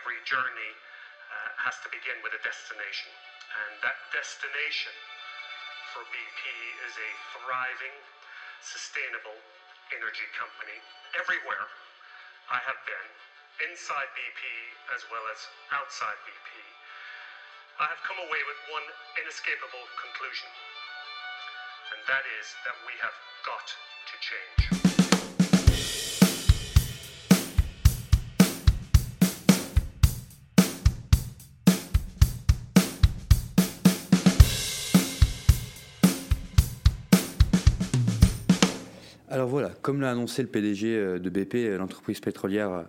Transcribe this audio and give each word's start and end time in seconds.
every 0.00 0.16
journey 0.24 0.72
uh, 1.28 1.50
has 1.60 1.76
to 1.84 1.92
begin 1.92 2.16
with 2.24 2.32
a 2.32 2.40
destination. 2.40 3.12
And 3.52 3.84
that 3.84 4.00
destination 4.16 4.96
for 5.92 6.00
BP 6.08 6.42
is 6.88 6.94
a 6.96 7.10
thriving, 7.36 7.96
sustainable 8.64 9.36
energy 9.92 10.24
company. 10.32 10.80
Everywhere 11.20 11.68
I 12.48 12.64
have 12.64 12.80
been, 12.88 13.08
inside 13.68 14.08
BP 14.16 14.42
as 14.96 15.04
well 15.12 15.24
as 15.28 15.40
outside 15.76 16.16
BP, 16.24 16.48
I 17.76 17.92
have 17.92 18.00
come 18.08 18.16
away 18.16 18.40
with 18.48 18.58
one 18.72 18.86
inescapable 19.20 19.84
conclusion, 20.00 20.48
and 21.92 22.00
that 22.08 22.24
is 22.40 22.46
that 22.64 22.76
we 22.88 22.96
have 23.04 23.16
got 23.44 23.66
to 23.68 24.14
change. 24.24 24.79
Comme 39.90 40.02
l'a 40.02 40.12
annoncé 40.12 40.42
le 40.42 40.46
PDG 40.46 41.18
de 41.18 41.30
BP, 41.30 41.76
l'entreprise 41.76 42.20
pétrolière 42.20 42.84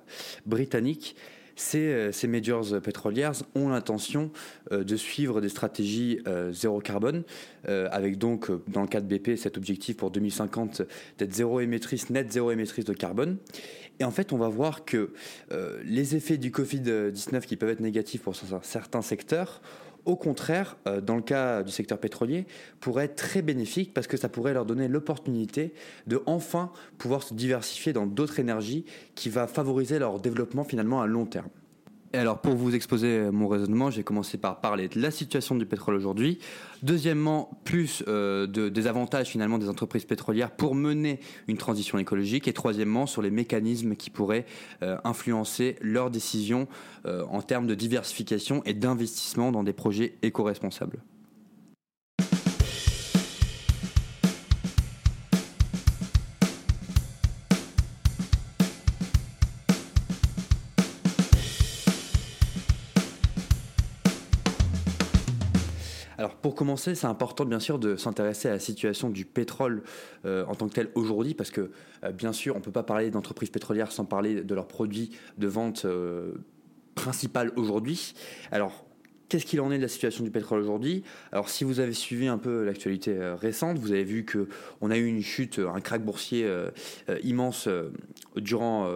britannique, 0.46 1.16
ces, 1.56 2.12
ces 2.12 2.28
majors 2.28 2.80
pétrolières 2.80 3.32
ont 3.56 3.70
l'intention 3.70 4.30
de 4.70 4.96
suivre 4.96 5.42
des 5.42 5.50
stratégies 5.50 6.20
zéro 6.52 6.80
carbone, 6.80 7.24
avec 7.68 8.20
donc, 8.20 8.52
dans 8.68 8.82
le 8.84 8.88
cas 8.88 9.02
de 9.02 9.08
BP, 9.08 9.36
cet 9.36 9.58
objectif 9.58 9.98
pour 9.98 10.12
2050 10.12 10.84
d'être 11.18 11.34
zéro 11.34 11.60
émettrice, 11.60 12.12
net 12.12 12.32
zéro 12.32 12.52
émettrice 12.52 12.86
de 12.86 12.94
carbone. 12.94 13.38
Et 14.00 14.04
en 14.04 14.12
fait, 14.12 14.32
on 14.32 14.38
va 14.38 14.48
voir 14.48 14.86
que 14.86 15.10
les 15.84 16.16
effets 16.16 16.38
du 16.38 16.52
Covid-19 16.52 17.42
qui 17.42 17.56
peuvent 17.56 17.70
être 17.70 17.80
négatifs 17.80 18.22
pour 18.22 18.36
certains 18.62 19.02
secteurs 19.02 19.60
au 20.06 20.16
contraire, 20.16 20.78
dans 21.04 21.16
le 21.16 21.22
cas 21.22 21.64
du 21.64 21.72
secteur 21.72 22.00
pétrolier, 22.00 22.46
pourrait 22.80 23.06
être 23.06 23.16
très 23.16 23.42
bénéfique 23.42 23.94
parce 23.94 24.08
que 24.08 24.18
ça 24.18 24.30
pourrait 24.30 24.54
leur 24.54 24.66
donner 24.66 24.88
l'opportunité 24.88 25.74
de 26.08 26.22
enfin 26.26 26.72
pouvoir 26.98 27.24
se 27.24 27.34
diversifier 27.34 27.94
dans 27.94 28.06
d'autres 28.06 28.40
énergies 28.40 28.86
qui 29.16 29.30
va 29.30 29.48
favoriser 29.48 30.00
leur 30.00 30.20
développement 30.20 30.64
finalement 30.64 31.02
à 31.02 31.08
long 31.08 31.26
terme. 31.26 31.50
Et 32.14 32.18
alors, 32.18 32.40
pour 32.40 32.56
vous 32.56 32.76
exposer 32.76 33.30
mon 33.32 33.48
raisonnement, 33.48 33.90
j'ai 33.90 34.04
commencé 34.04 34.38
par 34.38 34.60
parler 34.60 34.90
de 34.90 35.00
la 35.00 35.12
situation 35.12 35.56
du 35.56 35.66
pétrole 35.66 35.96
aujourd'hui. 35.96 36.40
Deuxièmement, 36.84 37.50
plus 37.64 38.04
euh, 38.08 38.48
de, 38.48 38.68
des 38.68 38.88
avantages 38.88 39.28
finalement 39.28 39.58
des 39.58 39.70
entreprises 39.70 40.04
pétrolières 40.04 40.52
pour 40.52 40.76
mener 40.76 41.22
une 41.48 41.58
transition 41.58 41.98
écologique. 42.00 42.50
Et 42.50 42.54
troisièmement, 42.54 43.06
sur 43.06 43.22
les 43.22 43.32
mécanismes 43.32 43.96
qui 43.96 44.10
pourraient 44.10 44.46
euh, 44.84 44.98
influencer 45.06 45.78
leurs 45.82 46.12
décisions 46.12 46.68
euh, 47.06 47.24
en 47.30 47.42
termes 47.42 47.68
de 47.68 47.76
diversification 47.76 48.62
et 48.66 48.74
d'investissement 48.74 49.54
dans 49.54 49.64
des 49.64 49.74
projets 49.74 50.16
éco-responsables. 50.22 51.02
Pour 66.52 66.58
commencer, 66.58 66.96
c'est 66.96 67.08
important 67.08 67.46
bien 67.46 67.62
sûr 67.62 67.80
de 67.80 67.96
s'intéresser 67.96 68.50
à 68.50 68.52
la 68.52 68.60
situation 68.60 69.10
du 69.10 69.24
pétrole 69.24 69.84
euh, 70.26 70.44
en 70.48 70.56
tant 70.56 70.68
que 70.68 70.74
tel 70.74 70.90
aujourd'hui, 70.96 71.34
parce 71.34 71.50
que 71.50 71.72
euh, 72.04 72.12
bien 72.12 72.34
sûr 72.34 72.56
on 72.56 72.60
ne 72.60 72.64
peut 72.64 72.74
pas 72.74 72.84
parler 72.84 73.10
d'entreprises 73.10 73.50
pétrolières 73.50 73.94
sans 73.94 74.04
parler 74.04 74.44
de 74.44 74.54
leurs 74.54 74.68
produits 74.68 75.12
de 75.38 75.48
vente 75.48 75.86
euh, 75.86 76.34
aujourd'hui. 77.56 78.16
Alors 78.52 78.86
Qu'est-ce 79.30 79.46
qu'il 79.46 79.62
en 79.62 79.72
est 79.72 79.78
de 79.78 79.82
la 79.82 79.88
situation 79.88 80.26
du 80.26 80.30
pétrole 80.30 80.60
aujourd'hui? 80.60 81.04
Alors, 81.32 81.48
si 81.48 81.64
vous 81.64 81.80
avez 81.80 81.94
suivi 81.94 82.28
un 82.28 82.38
peu 82.38 82.66
l'actualité 82.66 83.18
récente, 83.40 83.80
vous 83.80 83.94
avez 83.94 84.04
vu 84.04 84.26
que 84.26 84.50
on 84.82 84.92
a 84.92 84.98
eu 84.98 85.06
une 85.06 85.22
chute, 85.22 85.58
un 85.58 85.80
krach 85.80 86.02
boursier 86.02 86.46
immense 87.24 87.70
durant 88.36 88.94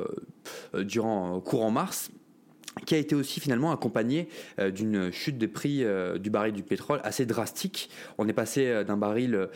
durant 0.73 1.39
courant 1.39 1.71
mars 1.71 2.11
qui 2.83 2.95
a 2.95 2.97
été 2.97 3.15
aussi 3.15 3.39
finalement 3.39 3.71
accompagné 3.71 4.27
euh, 4.59 4.71
d'une 4.71 5.11
chute 5.11 5.37
des 5.37 5.47
prix 5.47 5.83
euh, 5.83 6.17
du 6.17 6.29
baril 6.29 6.53
du 6.53 6.63
pétrole 6.63 6.99
assez 7.03 7.25
drastique. 7.25 7.89
On 8.17 8.27
est 8.27 8.33
passé 8.33 8.67
euh, 8.67 8.83
d'un 8.83 8.97
baril 8.97 9.47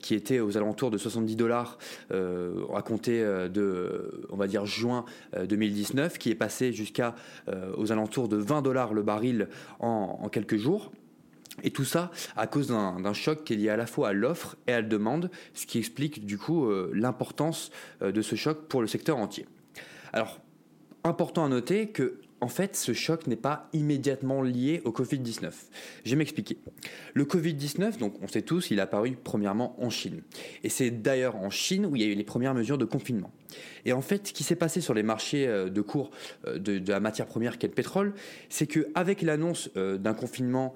qui 0.00 0.14
était 0.14 0.40
aux 0.40 0.56
alentours 0.56 0.90
de 0.90 0.98
70 0.98 1.36
dollars 1.36 1.78
à 2.10 2.82
compter 2.82 3.22
de, 3.22 4.26
on 4.30 4.36
va 4.36 4.46
dire, 4.46 4.66
juin 4.66 5.04
2019, 5.36 6.18
qui 6.18 6.30
est 6.30 6.34
passé 6.34 6.72
jusqu'à 6.72 7.14
aux 7.76 7.92
alentours 7.92 8.28
de 8.28 8.36
20 8.36 8.62
dollars 8.62 8.94
le 8.94 9.02
baril 9.02 9.48
en, 9.78 10.18
en 10.22 10.28
quelques 10.28 10.56
jours. 10.56 10.92
Et 11.62 11.70
tout 11.70 11.84
ça 11.84 12.10
à 12.36 12.46
cause 12.46 12.68
d'un 12.68 13.12
choc 13.12 13.44
qui 13.44 13.54
est 13.54 13.56
lié 13.56 13.70
à 13.70 13.76
la 13.76 13.86
fois 13.86 14.08
à 14.08 14.12
l'offre 14.12 14.56
et 14.66 14.72
à 14.72 14.80
la 14.80 14.86
demande, 14.86 15.30
ce 15.54 15.66
qui 15.66 15.78
explique 15.78 16.24
du 16.24 16.38
coup 16.38 16.70
l'importance 16.92 17.70
de 18.00 18.22
ce 18.22 18.34
choc 18.34 18.66
pour 18.68 18.80
le 18.80 18.86
secteur 18.86 19.18
entier. 19.18 19.46
Alors, 20.12 20.40
important 21.04 21.44
à 21.44 21.48
noter 21.48 21.88
que 21.88 22.18
en 22.40 22.48
fait, 22.48 22.76
ce 22.76 22.92
choc 22.92 23.26
n'est 23.26 23.36
pas 23.36 23.68
immédiatement 23.72 24.42
lié 24.42 24.80
au 24.84 24.90
Covid-19. 24.90 25.50
Je 26.04 26.10
vais 26.10 26.16
m'expliquer. 26.16 26.58
Le 27.14 27.24
Covid-19, 27.24 27.98
donc 27.98 28.14
on 28.22 28.28
sait 28.28 28.42
tous, 28.42 28.70
il 28.70 28.78
est 28.78 28.82
apparu 28.82 29.16
premièrement 29.22 29.76
en 29.82 29.90
Chine. 29.90 30.22
Et 30.64 30.68
c'est 30.68 30.90
d'ailleurs 30.90 31.36
en 31.36 31.50
Chine 31.50 31.86
où 31.86 31.96
il 31.96 32.02
y 32.02 32.04
a 32.04 32.08
eu 32.08 32.14
les 32.14 32.24
premières 32.24 32.54
mesures 32.54 32.78
de 32.78 32.84
confinement. 32.84 33.30
Et 33.84 33.92
en 33.92 34.00
fait, 34.00 34.28
ce 34.28 34.32
qui 34.32 34.44
s'est 34.44 34.56
passé 34.56 34.80
sur 34.80 34.94
les 34.94 35.02
marchés 35.02 35.46
de 35.46 35.80
cours 35.80 36.10
de, 36.46 36.78
de 36.78 36.92
la 36.92 37.00
matière 37.00 37.26
première 37.26 37.58
qu'est 37.58 37.66
le 37.66 37.74
pétrole, 37.74 38.14
c'est 38.48 38.66
qu'avec 38.66 39.22
l'annonce 39.22 39.70
d'un 39.74 40.14
confinement 40.14 40.74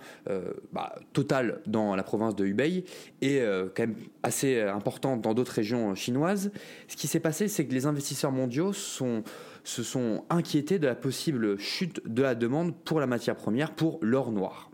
bah, 0.72 0.96
total 1.12 1.60
dans 1.66 1.94
la 1.94 2.02
province 2.02 2.34
de 2.34 2.44
Hubei 2.44 2.84
et 3.22 3.40
quand 3.74 3.86
même 3.86 3.96
assez 4.22 4.60
important 4.60 5.16
dans 5.16 5.34
d'autres 5.34 5.52
régions 5.52 5.94
chinoises, 5.94 6.50
ce 6.88 6.96
qui 6.96 7.06
s'est 7.06 7.20
passé, 7.20 7.46
c'est 7.46 7.64
que 7.64 7.72
les 7.72 7.86
investisseurs 7.86 8.32
mondiaux 8.32 8.72
sont 8.72 9.22
se 9.64 9.82
sont 9.82 10.24
inquiétés 10.30 10.78
de 10.78 10.86
la 10.86 10.94
possible 10.94 11.58
chute 11.58 12.00
de 12.06 12.22
la 12.22 12.34
demande 12.34 12.74
pour 12.84 13.00
la 13.00 13.06
matière 13.06 13.36
première, 13.36 13.74
pour 13.74 13.98
l'or 14.02 14.30
noir. 14.30 14.70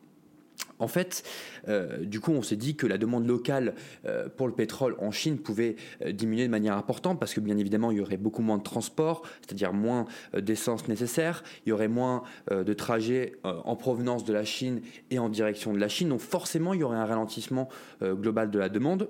En 0.80 0.88
fait, 0.88 1.22
euh, 1.68 2.04
du 2.04 2.20
coup, 2.20 2.32
on 2.32 2.42
s'est 2.42 2.56
dit 2.56 2.74
que 2.74 2.86
la 2.86 2.98
demande 2.98 3.26
locale 3.26 3.74
euh, 4.06 4.28
pour 4.34 4.48
le 4.48 4.54
pétrole 4.54 4.96
en 4.98 5.10
Chine 5.10 5.38
pouvait 5.38 5.76
euh, 6.02 6.10
diminuer 6.10 6.46
de 6.46 6.50
manière 6.50 6.76
importante 6.76 7.20
parce 7.20 7.34
que 7.34 7.40
bien 7.40 7.58
évidemment, 7.58 7.90
il 7.90 7.98
y 7.98 8.00
aurait 8.00 8.16
beaucoup 8.16 8.42
moins 8.42 8.56
de 8.56 8.62
transport, 8.62 9.22
c'est-à-dire 9.42 9.74
moins 9.74 10.06
d'essence 10.36 10.88
nécessaire, 10.88 11.44
il 11.66 11.68
y 11.68 11.72
aurait 11.72 11.88
moins 11.88 12.22
de 12.50 12.72
trajets 12.72 13.34
en 13.44 13.76
provenance 13.76 14.24
de 14.24 14.32
la 14.32 14.44
Chine 14.44 14.80
et 15.10 15.18
en 15.18 15.28
direction 15.28 15.74
de 15.74 15.78
la 15.78 15.88
Chine. 15.88 16.08
Donc 16.08 16.20
forcément, 16.20 16.72
il 16.72 16.80
y 16.80 16.82
aurait 16.82 16.96
un 16.96 17.04
ralentissement 17.04 17.68
global 18.00 18.50
de 18.50 18.58
la 18.58 18.70
demande. 18.70 19.08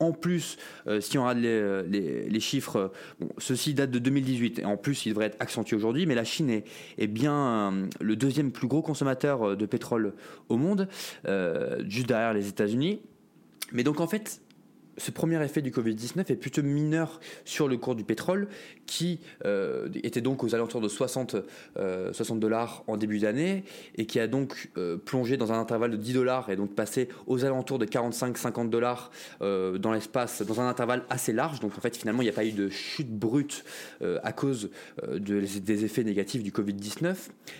En 0.00 0.12
plus, 0.12 0.56
euh, 0.86 1.00
si 1.00 1.18
on 1.18 1.22
regarde 1.22 1.38
les, 1.38 2.28
les 2.28 2.40
chiffres, 2.40 2.92
bon, 3.20 3.28
ceci 3.38 3.74
date 3.74 3.90
de 3.90 4.00
2018 4.00 4.58
et 4.58 4.64
en 4.64 4.76
plus 4.76 5.06
il 5.06 5.10
devrait 5.10 5.26
être 5.26 5.40
accentué 5.40 5.76
aujourd'hui, 5.76 6.04
mais 6.06 6.16
la 6.16 6.24
Chine 6.24 6.50
est, 6.98 7.06
bien 7.06 7.72
euh, 7.72 7.86
le 8.00 8.16
deuxième 8.16 8.50
plus 8.50 8.66
gros 8.66 8.82
consommateur 8.82 9.56
de 9.56 9.66
pétrole 9.66 10.14
au 10.48 10.56
monde, 10.56 10.88
euh, 11.26 11.82
juste 11.88 12.08
derrière 12.08 12.34
les 12.34 12.48
États-Unis. 12.48 13.00
Mais 13.72 13.84
donc 13.84 14.00
en 14.00 14.08
fait, 14.08 14.40
ce 14.96 15.10
premier 15.10 15.42
effet 15.44 15.62
du 15.62 15.70
Covid-19 15.70 16.30
est 16.30 16.36
plutôt 16.36 16.62
mineur 16.62 17.20
sur 17.44 17.68
le 17.68 17.76
cours 17.76 17.94
du 17.94 18.04
pétrole 18.04 18.48
qui 18.86 19.20
euh, 19.44 19.88
était 20.02 20.20
donc 20.20 20.44
aux 20.44 20.54
alentours 20.54 20.80
de 20.80 20.88
60, 20.88 21.36
euh, 21.76 22.12
60 22.12 22.40
dollars 22.40 22.84
en 22.86 22.96
début 22.96 23.18
d'année 23.18 23.64
et 23.96 24.06
qui 24.06 24.20
a 24.20 24.26
donc 24.26 24.70
euh, 24.76 24.96
plongé 24.96 25.36
dans 25.36 25.52
un 25.52 25.60
intervalle 25.60 25.92
de 25.92 25.96
10 25.96 26.12
dollars 26.12 26.50
et 26.50 26.56
donc 26.56 26.74
passé 26.74 27.08
aux 27.26 27.44
alentours 27.44 27.78
de 27.78 27.86
45-50 27.86 28.68
dollars 28.68 29.10
euh, 29.42 29.78
dans 29.78 29.92
l'espace, 29.92 30.42
dans 30.42 30.60
un 30.60 30.68
intervalle 30.68 31.04
assez 31.10 31.32
large. 31.32 31.60
Donc 31.60 31.76
en 31.76 31.80
fait 31.80 31.96
finalement 31.96 32.22
il 32.22 32.26
n'y 32.26 32.30
a 32.30 32.34
pas 32.34 32.44
eu 32.44 32.52
de 32.52 32.68
chute 32.68 33.10
brute 33.10 33.64
à 34.22 34.32
cause 34.32 34.70
de, 35.06 35.40
des 35.40 35.84
effets 35.84 36.04
négatifs 36.04 36.42
du 36.42 36.50
Covid-19, 36.50 37.14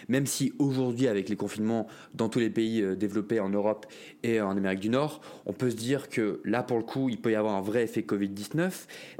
même 0.08 0.26
si 0.26 0.52
aujourd'hui 0.58 1.08
avec 1.08 1.28
les 1.28 1.36
confinements 1.36 1.86
dans 2.14 2.28
tous 2.28 2.38
les 2.38 2.50
pays 2.50 2.84
développés 2.96 3.40
en 3.40 3.48
Europe 3.48 3.86
et 4.22 4.40
en 4.40 4.56
Amérique 4.56 4.80
du 4.80 4.90
Nord, 4.90 5.20
on 5.46 5.52
peut 5.52 5.70
se 5.70 5.76
dire 5.76 6.08
que 6.08 6.40
là 6.44 6.62
pour 6.62 6.76
le 6.76 6.82
coup 6.82 7.08
il 7.08 7.20
peut 7.20 7.32
y 7.32 7.34
avoir 7.34 7.54
un 7.54 7.60
vrai 7.60 7.84
effet 7.84 8.02
Covid-19, 8.02 8.70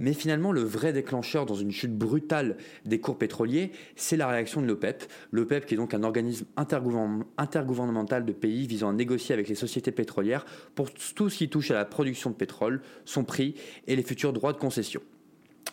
mais 0.00 0.12
finalement 0.12 0.52
le 0.52 0.62
vrai 0.62 0.92
déclencheur 0.92 1.46
dans 1.46 1.54
une 1.54 1.70
chute 1.70 1.93
brutale 1.94 2.56
des 2.84 3.00
cours 3.00 3.18
pétroliers, 3.18 3.72
c'est 3.96 4.16
la 4.16 4.28
réaction 4.28 4.60
de 4.60 4.66
l'OPEP. 4.66 5.04
L'OPEP 5.32 5.66
qui 5.66 5.74
est 5.74 5.76
donc 5.76 5.94
un 5.94 6.02
organisme 6.02 6.46
intergouvernemental 6.56 8.24
de 8.24 8.32
pays 8.32 8.66
visant 8.66 8.90
à 8.90 8.92
négocier 8.92 9.32
avec 9.32 9.48
les 9.48 9.54
sociétés 9.54 9.92
pétrolières 9.92 10.44
pour 10.74 10.92
tout 10.92 11.30
ce 11.30 11.38
qui 11.38 11.48
touche 11.48 11.70
à 11.70 11.74
la 11.74 11.84
production 11.84 12.30
de 12.30 12.34
pétrole, 12.34 12.82
son 13.04 13.24
prix 13.24 13.54
et 13.86 13.96
les 13.96 14.02
futurs 14.02 14.32
droits 14.32 14.52
de 14.52 14.58
concession. 14.58 15.00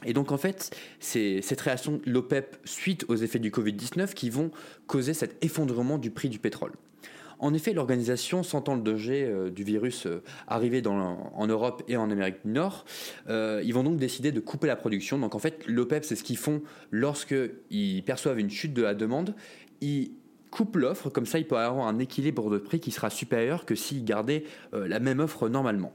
Et 0.05 0.13
donc 0.13 0.31
en 0.31 0.37
fait, 0.37 0.75
c'est 0.99 1.41
cette 1.41 1.61
réaction 1.61 2.01
de 2.03 2.11
l'OPEP 2.11 2.57
suite 2.65 3.05
aux 3.07 3.15
effets 3.15 3.39
du 3.39 3.51
Covid-19 3.51 4.13
qui 4.13 4.29
vont 4.29 4.51
causer 4.87 5.13
cet 5.13 5.43
effondrement 5.43 5.97
du 5.97 6.11
prix 6.11 6.29
du 6.29 6.39
pétrole. 6.39 6.71
En 7.41 7.55
effet, 7.55 7.73
l'organisation 7.73 8.43
sentant 8.43 8.75
le 8.75 8.81
danger 8.81 9.23
euh, 9.23 9.49
du 9.49 9.63
virus 9.63 10.05
euh, 10.05 10.21
arriver 10.47 10.83
en 10.85 11.47
Europe 11.47 11.83
et 11.87 11.97
en 11.97 12.11
Amérique 12.11 12.45
du 12.45 12.51
Nord, 12.51 12.85
ils 13.27 13.73
vont 13.73 13.83
donc 13.83 13.97
décider 13.97 14.31
de 14.31 14.39
couper 14.39 14.67
la 14.67 14.75
production. 14.75 15.17
Donc 15.17 15.35
en 15.35 15.39
fait, 15.39 15.63
l'OPEP, 15.67 16.05
c'est 16.05 16.15
ce 16.15 16.23
qu'ils 16.23 16.37
font 16.37 16.61
lorsqu'ils 16.91 18.03
perçoivent 18.03 18.39
une 18.39 18.49
chute 18.49 18.73
de 18.73 18.83
la 18.83 18.93
demande. 18.93 19.35
Ils 19.81 20.11
coupent 20.51 20.75
l'offre, 20.75 21.09
comme 21.09 21.25
ça, 21.25 21.39
ils 21.39 21.47
peuvent 21.47 21.59
avoir 21.59 21.87
un 21.87 21.97
équilibre 21.99 22.51
de 22.51 22.59
prix 22.59 22.79
qui 22.79 22.91
sera 22.91 23.09
supérieur 23.09 23.65
que 23.65 23.75
s'ils 23.75 24.05
gardaient 24.05 24.43
la 24.73 24.99
même 24.99 25.19
offre 25.19 25.49
normalement. 25.49 25.93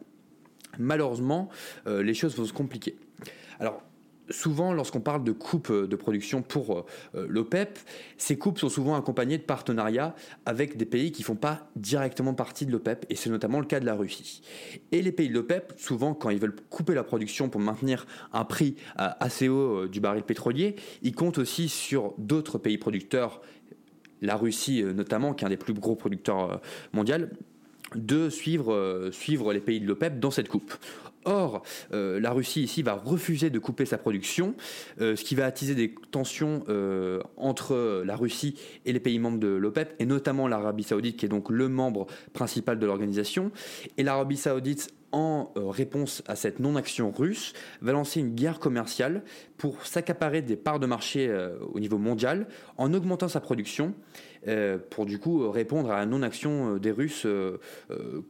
Malheureusement, 0.79 1.49
les 1.87 2.15
choses 2.15 2.37
vont 2.37 2.45
se 2.45 2.53
compliquer. 2.53 2.97
Souvent, 4.31 4.73
lorsqu'on 4.73 5.01
parle 5.01 5.25
de 5.25 5.33
coupes 5.33 5.71
euh, 5.71 5.87
de 5.87 5.97
production 5.97 6.43
pour 6.43 6.87
euh, 7.15 7.27
l'OPEP, 7.29 7.79
ces 8.17 8.37
coupes 8.37 8.59
sont 8.59 8.69
souvent 8.69 8.97
accompagnées 8.97 9.39
de 9.39 9.43
partenariats 9.43 10.15
avec 10.45 10.77
des 10.77 10.87
pays 10.87 11.13
qui 11.13 11.23
ne 11.23 11.27
font 11.27 11.37
pas 11.37 11.69
directement 11.77 12.35
partie 12.35 12.67
de 12.67 12.73
l'OPEP, 12.73 13.07
et 13.11 13.17
c'est 13.17 13.31
notamment 13.31 13.61
le 13.61 13.67
cas 13.67 13.81
de 13.81 13.87
la 13.87 13.95
Russie. 13.95 14.43
Et 14.93 15.03
les 15.03 15.13
pays 15.13 15.29
de 15.29 15.35
l'OPEP, 15.35 15.75
souvent, 15.77 16.15
quand 16.15 16.31
ils 16.31 16.39
veulent 16.39 16.57
couper 16.71 16.95
la 16.95 17.05
production 17.05 17.49
pour 17.49 17.61
maintenir 17.61 18.07
un 18.33 18.45
prix 18.45 18.77
assez 18.97 19.49
haut 19.49 19.85
euh, 19.85 19.89
du 19.89 20.01
baril 20.01 20.23
pétrolier, 20.23 20.77
ils 21.03 21.15
comptent 21.15 21.39
aussi 21.39 21.69
sur 21.69 22.15
d'autres 22.19 22.59
pays 22.59 22.79
producteurs, 22.79 23.41
la 24.23 24.37
Russie 24.37 24.83
notamment, 24.83 25.35
qui 25.35 25.45
est 25.45 25.47
un 25.47 25.51
des 25.51 25.57
plus 25.57 25.75
gros 25.75 25.95
producteurs 25.95 26.61
mondiaux, 26.93 27.27
de 27.95 28.31
suivre, 28.31 29.11
suivre 29.13 29.53
les 29.53 29.61
pays 29.61 29.79
de 29.79 29.87
l'OPEP 29.87 30.19
dans 30.19 30.31
cette 30.31 30.49
coupe. 30.49 30.73
Or, 31.27 31.63
euh, 31.93 32.21
la 32.21 32.31
Russie 32.31 32.63
ici 32.63 32.83
va 32.83 32.95
refuser 32.95 33.51
de 33.51 33.59
couper 33.59 33.85
sa 33.85 33.99
production, 33.99 34.55
euh, 35.01 35.17
ce 35.17 35.25
qui 35.25 35.35
va 35.35 35.45
attiser 35.45 35.75
des 35.75 35.93
tensions 36.13 36.63
euh, 36.69 37.21
entre 37.37 38.05
la 38.07 38.15
Russie 38.15 38.55
et 38.85 38.93
les 38.93 39.01
pays 39.01 39.19
membres 39.19 39.41
de 39.41 39.49
l'OPEP, 39.49 39.97
et 39.99 40.07
notamment 40.07 40.47
l'Arabie 40.47 40.85
saoudite, 40.85 41.17
qui 41.17 41.27
est 41.27 41.29
donc 41.29 41.51
le 41.51 41.69
membre 41.69 42.07
principal 42.33 42.79
de 42.79 42.87
l'organisation. 42.87 43.51
Et 43.99 44.05
l'Arabie 44.05 44.37
saoudite, 44.37 44.95
en 45.11 45.53
réponse 45.57 46.23
à 46.29 46.37
cette 46.37 46.61
non-action 46.61 47.11
russe, 47.11 47.55
va 47.81 47.91
lancer 47.91 48.21
une 48.21 48.35
guerre 48.35 48.61
commerciale 48.61 49.25
pour 49.57 49.85
s'accaparer 49.85 50.43
des 50.43 50.57
parts 50.57 50.79
de 50.79 50.87
marché 50.87 51.35
au 51.73 51.81
niveau 51.81 51.97
mondial 51.97 52.47
en 52.77 52.93
augmentant 52.93 53.29
sa 53.29 53.41
production 53.41 53.95
pour 54.91 55.07
du 55.07 55.19
coup 55.19 55.49
répondre 55.51 55.91
à 55.91 55.99
la 55.99 56.07
non-action 56.07 56.77
des 56.77 56.91
Russes 56.91 57.27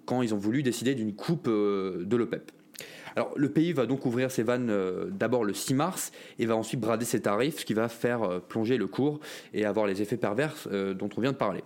quand 0.05 0.23
ils 0.23 0.33
ont 0.33 0.39
voulu 0.39 0.63
décider 0.63 0.95
d'une 0.95 1.15
coupe 1.15 1.49
de 1.49 2.17
l'OPEP. 2.17 2.53
Le 3.37 3.49
pays 3.49 3.73
va 3.73 3.87
donc 3.87 4.05
ouvrir 4.05 4.31
ses 4.31 4.43
vannes 4.43 4.69
euh, 4.71 5.07
d'abord 5.11 5.45
le 5.45 5.55
6 5.55 5.75
mars 5.75 6.13
et 6.39 6.47
va 6.47 6.57
ensuite 6.57 6.81
brader 6.81 7.05
ses 7.05 7.21
tarifs, 7.21 7.61
ce 7.61 7.65
qui 7.65 7.75
va 7.75 7.89
faire 7.89 8.23
euh, 8.23 8.41
plonger 8.41 8.77
le 8.77 8.87
cours 8.87 9.21
et 9.55 9.65
avoir 9.65 9.87
les 9.87 10.03
effets 10.03 10.19
pervers 10.19 10.55
euh, 10.71 10.93
dont 10.93 11.09
on 11.17 11.21
vient 11.21 11.33
de 11.33 11.37
parler. 11.37 11.63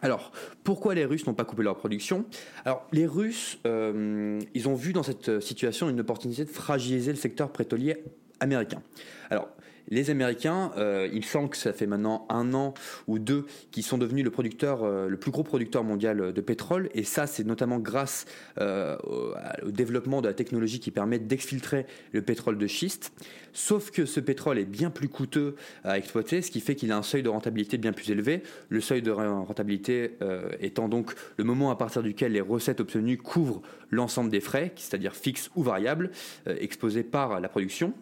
Alors, 0.00 0.30
pourquoi 0.62 0.94
les 0.94 1.04
Russes 1.04 1.26
n'ont 1.26 1.34
pas 1.34 1.44
coupé 1.44 1.64
leur 1.64 1.76
production? 1.76 2.24
Alors, 2.64 2.86
les 2.92 3.04
Russes, 3.06 3.58
ils 3.64 4.68
ont 4.68 4.76
vu 4.76 4.92
dans 4.92 5.02
cette 5.02 5.40
situation 5.40 5.88
une 5.88 5.98
opportunité 5.98 6.44
de 6.44 6.50
fragiliser 6.50 7.10
le 7.10 7.16
secteur 7.16 7.50
pétrolier 7.50 7.96
américain. 8.38 8.80
Alors, 9.28 9.48
les 9.90 10.10
Américains, 10.10 10.72
euh, 10.76 11.08
il 11.12 11.24
semble 11.24 11.48
que 11.48 11.56
ça 11.56 11.72
fait 11.72 11.86
maintenant 11.86 12.26
un 12.28 12.52
an 12.54 12.74
ou 13.06 13.18
deux 13.18 13.46
qu'ils 13.70 13.82
sont 13.82 13.98
devenus 13.98 14.24
le 14.24 14.30
producteur, 14.30 14.84
euh, 14.84 15.08
le 15.08 15.16
plus 15.16 15.30
gros 15.30 15.42
producteur 15.42 15.84
mondial 15.84 16.32
de 16.32 16.40
pétrole, 16.40 16.90
et 16.94 17.04
ça 17.04 17.26
c'est 17.26 17.44
notamment 17.44 17.78
grâce 17.78 18.26
euh, 18.60 18.96
au, 19.04 19.70
développement 19.70 20.20
de 20.20 20.28
la 20.28 20.34
technologie 20.34 20.80
qui 20.80 20.90
permet 20.90 21.18
d'exfiltrer 21.18 21.86
le 22.12 22.22
pétrole 22.22 22.58
de 22.58 22.66
schiste. 22.66 23.12
Sauf 23.52 23.90
que 23.90 24.04
ce 24.04 24.20
pétrole 24.20 24.58
est 24.58 24.64
bien 24.64 24.90
plus 24.90 25.08
coûteux 25.08 25.56
à 25.84 25.98
exploiter, 25.98 26.42
ce 26.42 26.50
qui 26.50 26.60
fait 26.60 26.74
qu'il 26.74 26.92
a 26.92 26.96
un 26.96 27.02
seuil 27.02 27.22
de 27.22 27.28
rentabilité 27.28 27.78
bien 27.78 27.92
plus 27.92 28.10
élevé. 28.10 28.42
Le 28.68 28.80
seuil 28.80 29.02
de 29.02 29.10
rentabilité 29.10 30.12
étant 30.60 30.88
donc 30.88 31.12
le 31.38 31.44
moment 31.44 31.70
à 31.70 31.76
partir 31.76 32.02
duquel 32.02 32.32
les 32.32 32.40
recettes 32.40 32.80
obtenues 32.80 33.16
couvrent 33.16 33.62
l'ensemble 33.90 34.30
des 34.30 34.40
frais, 34.40 34.72
c'est-à-dire 34.76 35.16
fixes 35.16 35.50
ou 35.56 35.62
variables, 35.62 36.10
exposés 36.46 37.02
par 37.02 37.40
la 37.40 37.48
production. 37.48 37.94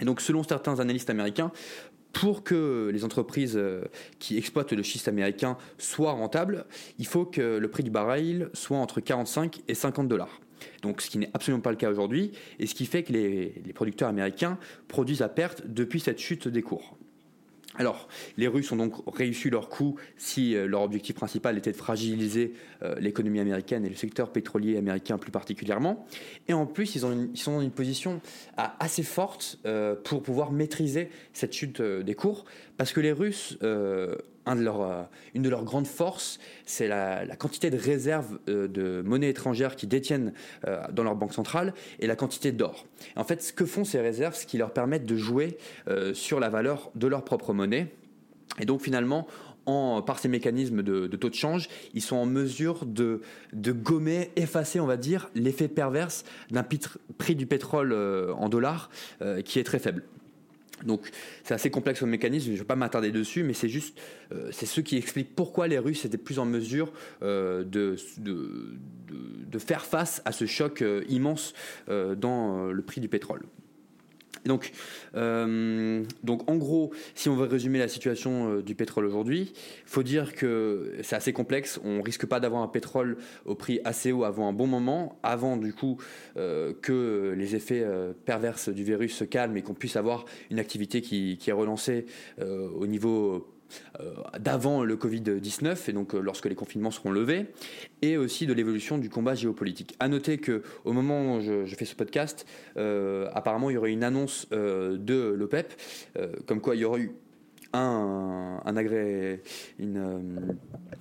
Et 0.00 0.04
donc, 0.04 0.20
selon 0.20 0.42
certains 0.42 0.80
analystes 0.80 1.10
américains, 1.10 1.52
pour 2.12 2.42
que 2.42 2.90
les 2.92 3.04
entreprises 3.04 3.56
euh, 3.56 3.82
qui 4.18 4.38
exploitent 4.38 4.72
le 4.72 4.82
schiste 4.82 5.08
américain 5.08 5.56
soient 5.76 6.12
rentables, 6.12 6.64
il 6.98 7.06
faut 7.06 7.24
que 7.24 7.58
le 7.58 7.68
prix 7.68 7.82
du 7.82 7.90
baril 7.90 8.48
soit 8.54 8.78
entre 8.78 9.00
45 9.00 9.60
et 9.68 9.74
50 9.74 10.08
dollars. 10.08 10.40
Donc, 10.82 11.00
ce 11.00 11.10
qui 11.10 11.18
n'est 11.18 11.30
absolument 11.34 11.60
pas 11.60 11.70
le 11.70 11.76
cas 11.76 11.90
aujourd'hui, 11.90 12.32
et 12.58 12.66
ce 12.66 12.74
qui 12.74 12.86
fait 12.86 13.02
que 13.02 13.12
les, 13.12 13.62
les 13.64 13.72
producteurs 13.72 14.08
américains 14.08 14.58
produisent 14.88 15.22
à 15.22 15.28
perte 15.28 15.62
depuis 15.66 16.00
cette 16.00 16.18
chute 16.18 16.48
des 16.48 16.62
cours. 16.62 16.96
Alors, 17.76 18.08
les 18.36 18.48
Russes 18.48 18.72
ont 18.72 18.76
donc 18.76 18.94
réussi 19.06 19.50
leur 19.50 19.68
coup 19.68 19.96
si 20.16 20.56
euh, 20.56 20.66
leur 20.66 20.82
objectif 20.82 21.14
principal 21.14 21.56
était 21.58 21.70
de 21.70 21.76
fragiliser 21.76 22.54
euh, 22.82 22.96
l'économie 22.98 23.40
américaine 23.40 23.84
et 23.84 23.88
le 23.88 23.94
secteur 23.94 24.32
pétrolier 24.32 24.76
américain 24.76 25.18
plus 25.18 25.30
particulièrement. 25.30 26.06
Et 26.48 26.54
en 26.54 26.66
plus, 26.66 26.94
ils, 26.96 27.00
sont 27.00 27.52
dans 27.52 27.60
une 27.60 27.70
position 27.70 28.20
assez 28.56 29.02
forte 29.02 29.58
euh, 29.66 29.94
pour 29.94 30.22
pouvoir 30.22 30.50
maîtriser 30.50 31.10
cette 31.32 31.52
chute 31.52 31.80
des 31.80 32.14
cours, 32.14 32.46
parce 32.76 32.92
que 32.92 33.00
les 33.00 33.12
Russes 33.12 33.58
euh, 34.48 35.02
une 35.34 35.42
de 35.42 35.48
leurs 35.48 35.64
grandes 35.64 35.86
forces, 35.86 36.38
c'est 36.64 36.88
la, 36.88 37.24
quantité 37.36 37.70
de 37.70 37.76
réserves 37.76 38.38
euh, 38.48 38.68
de 38.68 39.02
monnaie 39.04 39.30
étrangère 39.30 39.76
qu'ils 39.76 39.88
détiennent 39.88 40.32
euh, 40.66 40.80
dans 40.92 41.04
leur 41.04 41.14
banque 41.14 41.34
centrale 41.34 41.74
et 42.00 42.06
la 42.06 42.16
quantité 42.16 42.52
d'or. 42.52 42.86
En 43.16 43.24
fait, 43.24 43.42
ce 43.42 43.52
que 43.52 43.64
font 43.64 43.84
ces 43.84 44.00
réserves, 44.00 44.34
c'est 44.34 44.46
qu'ils 44.46 44.60
leur 44.60 44.72
permettent 44.72 45.06
de 45.06 45.16
jouer 45.16 45.58
sur 46.12 46.40
la 46.40 46.48
valeur 46.48 46.90
de 46.94 47.06
leur 47.06 47.24
propre 47.24 47.52
monnaie. 47.52 47.88
Et 48.60 48.64
donc 48.64 48.80
finalement, 48.80 49.26
en, 49.66 50.02
par 50.02 50.18
ces 50.18 50.28
mécanismes 50.28 50.82
de, 50.82 51.06
taux 51.08 51.28
de 51.28 51.34
change, 51.34 51.68
ils 51.94 52.02
sont 52.02 52.16
en 52.16 52.26
mesure 52.26 52.86
de, 52.86 53.20
de 53.52 53.72
gommer, 53.72 54.30
effacer, 54.36 54.80
on 54.80 54.86
va 54.86 54.96
dire, 54.96 55.30
l'effet 55.34 55.68
perverse 55.68 56.24
d'un 56.50 56.64
prix 57.18 57.34
du 57.34 57.46
pétrole 57.46 57.92
en 57.92 58.48
dollars 58.48 58.90
qui 59.44 59.58
est 59.58 59.64
très 59.64 59.78
faible. 59.78 60.04
Donc 60.84 61.10
c'est 61.44 61.54
assez 61.54 61.70
complexe 61.70 62.00
comme 62.00 62.10
mécanisme, 62.10 62.46
je 62.46 62.52
ne 62.52 62.58
vais 62.58 62.64
pas 62.64 62.76
m'attarder 62.76 63.10
dessus, 63.10 63.42
mais 63.42 63.54
c'est 63.54 63.68
juste, 63.68 63.98
euh, 64.32 64.50
c'est 64.52 64.66
ce 64.66 64.80
qui 64.80 64.96
explique 64.96 65.34
pourquoi 65.34 65.68
les 65.68 65.78
Russes 65.78 66.04
étaient 66.04 66.18
plus 66.18 66.38
en 66.38 66.44
mesure 66.44 66.92
euh, 67.22 67.64
de, 67.64 67.96
faire 69.58 69.84
face 69.84 70.22
à 70.24 70.32
ce 70.32 70.46
choc 70.46 70.82
euh, 70.82 71.04
immense 71.08 71.52
dans 71.88 72.70
le 72.70 72.82
prix 72.82 73.00
du 73.00 73.08
pétrole. 73.08 73.42
Donc, 74.44 74.72
euh, 75.14 76.04
donc, 76.22 76.48
en 76.50 76.56
gros, 76.56 76.92
si 77.14 77.28
on 77.28 77.36
veut 77.36 77.46
résumer 77.46 77.78
la 77.78 77.88
situation 77.88 78.52
euh, 78.52 78.62
du 78.62 78.74
pétrole 78.74 79.06
aujourd'hui, 79.06 79.52
il 79.54 79.90
faut 79.90 80.02
dire 80.02 80.34
que 80.34 80.94
c'est 81.02 81.16
assez 81.16 81.32
complexe. 81.32 81.80
On 81.84 82.02
risque 82.02 82.26
pas 82.26 82.40
d'avoir 82.40 82.62
un 82.62 82.68
pétrole 82.68 83.16
au 83.44 83.54
prix 83.54 83.80
assez 83.84 84.12
haut 84.12 84.24
avant 84.24 84.48
un 84.48 84.52
bon 84.52 84.66
moment, 84.66 85.18
avant 85.22 85.56
du 85.56 85.72
coup 85.72 85.98
euh, 86.36 86.72
que 86.82 87.34
les 87.36 87.56
effets 87.56 87.84
perverses 88.24 88.68
du 88.68 88.84
virus 88.84 89.14
se 89.14 89.24
calment 89.24 89.56
et 89.56 89.62
qu'on 89.62 89.74
puisse 89.74 89.96
avoir 89.96 90.24
une 90.50 90.58
activité 90.58 91.00
qui, 91.00 91.36
qui 91.38 91.50
est 91.50 91.54
relancée 91.54 92.06
au 92.40 92.86
niveau 92.86 93.57
d'avant 94.38 94.84
le 94.84 94.96
Covid-19 94.96 95.88
et 95.88 95.92
donc 95.92 96.14
euh, 96.14 96.20
lorsque 96.20 96.46
les 96.46 96.54
confinements 96.54 96.90
seront 96.90 97.10
levés, 97.10 97.46
et 98.02 98.16
aussi 98.16 98.46
de 98.46 98.52
l'évolution 98.52 98.98
du 98.98 99.10
combat 99.10 99.34
géopolitique. 99.34 99.96
À 100.00 100.08
noter 100.08 100.38
que 100.38 100.62
au 100.84 100.92
moment 100.92 101.36
où 101.36 101.40
je, 101.40 101.74
fais 101.74 101.84
ce 101.84 101.94
podcast, 101.94 102.46
euh, 102.76 103.28
apparemment 103.34 103.70
il 103.70 103.74
y 103.74 103.76
aurait 103.76 103.92
une 103.92 104.04
annonce 104.04 104.48
de 104.50 105.34
l'OPEP, 105.36 105.72
comme 106.46 106.60
quoi 106.60 106.74
il 106.74 106.80
y 106.80 106.84
aurait 106.84 107.00
eu 107.00 107.12
un, 107.74 108.62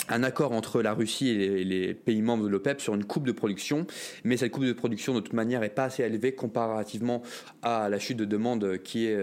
un, 0.10 0.24
accord 0.24 0.52
entre 0.52 0.82
la 0.82 0.94
Russie 0.94 1.30
et 1.30 1.64
les, 1.64 1.94
pays 1.94 2.22
membres 2.22 2.44
de 2.44 2.50
l'OPEP 2.50 2.82
sur 2.82 2.94
une 2.94 3.06
coupe 3.06 3.26
de 3.26 3.32
production, 3.32 3.88
mais 4.26 4.36
cette 4.36 4.52
coupe 4.52 4.66
de 4.66 4.74
production 4.74 5.14
de 5.14 5.22
toute 5.22 5.34
manière 5.34 5.62
n'est 5.62 5.70
pas 5.70 5.86
assez 5.86 6.04
élevée 6.04 6.34
comparativement 6.34 7.22
à 7.62 7.88
la 7.88 8.00
chute 8.00 8.18
de 8.18 8.26
demande 8.26 8.80
qui 8.84 9.08
est, 9.08 9.18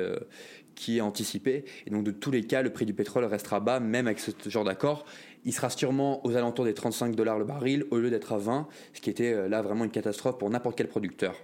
qui 0.74 0.98
est 0.98 1.00
anticipé. 1.00 1.64
Et 1.86 1.90
donc, 1.90 2.04
de 2.04 2.10
tous 2.10 2.30
les 2.30 2.44
cas, 2.44 2.62
le 2.62 2.70
prix 2.70 2.86
du 2.86 2.94
pétrole 2.94 3.24
restera 3.24 3.60
bas, 3.60 3.80
même 3.80 4.06
avec 4.06 4.18
ce 4.18 4.30
genre 4.48 4.64
d'accord. 4.64 5.04
Il 5.44 5.52
sera 5.52 5.70
sûrement 5.70 6.24
aux 6.26 6.36
alentours 6.36 6.64
des 6.64 6.74
35 6.74 7.14
dollars 7.14 7.38
le 7.38 7.44
baril 7.44 7.84
au 7.90 7.98
lieu 7.98 8.10
d'être 8.10 8.32
à 8.32 8.38
20, 8.38 8.66
ce 8.94 9.00
qui 9.00 9.10
était 9.10 9.32
euh, 9.32 9.48
là 9.48 9.62
vraiment 9.62 9.84
une 9.84 9.90
catastrophe 9.90 10.38
pour 10.38 10.48
n'importe 10.48 10.76
quel 10.76 10.88
producteur. 10.88 11.36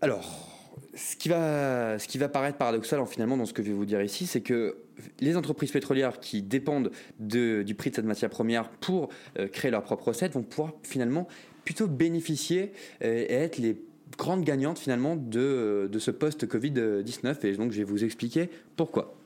Alors, 0.00 0.50
ce 0.94 1.16
qui, 1.16 1.28
va, 1.28 1.98
ce 1.98 2.08
qui 2.08 2.18
va 2.18 2.28
paraître 2.28 2.58
paradoxal 2.58 3.00
en 3.00 3.06
finalement 3.06 3.36
dans 3.36 3.46
ce 3.46 3.52
que 3.52 3.62
je 3.62 3.68
vais 3.68 3.74
vous 3.74 3.84
dire 3.84 4.02
ici, 4.02 4.26
c'est 4.26 4.40
que 4.40 4.78
les 5.20 5.36
entreprises 5.36 5.72
pétrolières 5.72 6.20
qui 6.20 6.42
dépendent 6.42 6.90
du 7.18 7.74
prix 7.76 7.90
de 7.90 7.96
cette 7.96 8.04
matière 8.04 8.30
première 8.30 8.70
pour 8.70 9.08
euh, 9.38 9.48
créer 9.48 9.70
leurs 9.70 9.82
propres 9.82 10.08
recettes 10.08 10.34
vont 10.34 10.42
pouvoir 10.42 10.72
finalement 10.82 11.26
plutôt 11.64 11.86
bénéficier 11.86 12.72
euh, 13.02 13.26
et 13.28 13.32
être 13.32 13.58
les 13.58 13.76
grande 14.16 14.44
gagnante 14.44 14.78
finalement 14.78 15.16
de, 15.16 15.90
ce 15.98 16.10
post-Covid-19 16.10 17.46
et 17.46 17.56
donc 17.56 17.72
je 17.72 17.78
vais 17.78 17.84
vous 17.84 18.04
expliquer 18.04 18.50
pourquoi. 18.76 19.16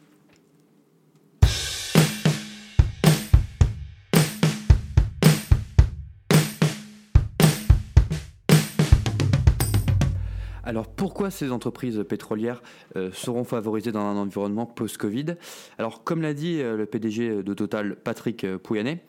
Alors 10.69 10.87
pourquoi 10.87 11.31
ces 11.31 11.51
entreprises 11.51 12.05
pétrolières 12.07 12.63
euh, 12.95 13.11
seront 13.15 13.45
favorisées 13.45 13.91
dans 13.91 14.03
un 14.03 14.19
environnement 14.19 14.67
post-Covid? 14.67 15.37
Alors 15.79 16.05
comme 16.05 16.21
l'a 16.21 16.35
dit 16.35 16.61
euh, 16.61 16.77
le 16.77 16.85
PDG 16.85 17.43
de 17.43 17.55
Total, 17.55 17.97
Patrick 17.97 18.45
euh, 18.45 18.59
Pouyanné, 18.59 19.01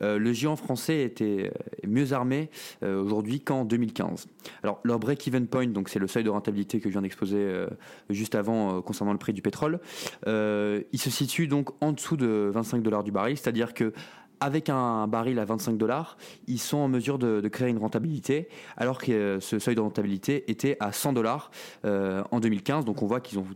le 0.00 0.32
géant 0.32 0.56
français 0.56 1.02
était 1.02 1.52
mieux 1.86 2.12
armé 2.12 2.50
aujourd'hui 2.82 3.40
qu'en 3.40 3.64
2015. 3.64 4.26
Alors 4.64 4.80
leur 4.82 4.98
break-even 4.98 5.46
point, 5.46 5.68
donc 5.68 5.88
c'est 5.88 6.00
le 6.00 6.08
seuil 6.08 6.24
de 6.24 6.30
rentabilité 6.30 6.80
que 6.80 6.88
je 6.88 6.94
viens 6.94 7.02
d'exposer 7.02 7.64
juste 8.10 8.34
avant 8.34 8.82
concernant 8.82 9.12
le 9.12 9.18
prix 9.18 9.32
du 9.32 9.40
pétrole, 9.40 9.78
il 10.26 10.98
se 10.98 11.10
situe 11.10 11.46
donc 11.46 11.70
en 11.80 11.92
dessous 11.92 12.16
de 12.16 12.50
25 12.52 12.82
dollars 12.82 13.04
du 13.04 13.12
baril, 13.12 13.38
c'est-à-dire 13.38 13.72
que 13.72 13.92
avec 14.44 14.68
un 14.68 15.06
baril 15.08 15.38
à 15.38 15.46
25 15.46 15.78
dollars, 15.78 16.18
ils 16.46 16.58
sont 16.58 16.76
en 16.76 16.88
mesure 16.88 17.18
de, 17.18 17.48
créer 17.48 17.70
une 17.70 17.78
rentabilité, 17.78 18.48
alors 18.76 18.98
que 18.98 19.38
ce 19.40 19.58
seuil 19.58 19.74
de 19.74 19.80
rentabilité 19.80 20.50
était 20.50 20.76
à 20.80 20.92
100 20.92 21.14
dollars 21.14 21.50
euh, 21.86 22.22
en 22.30 22.40
2015. 22.40 22.84
Donc 22.84 23.02
on 23.02 23.06
voit 23.06 23.20
qu'ils 23.20 23.38
ont 23.38 23.46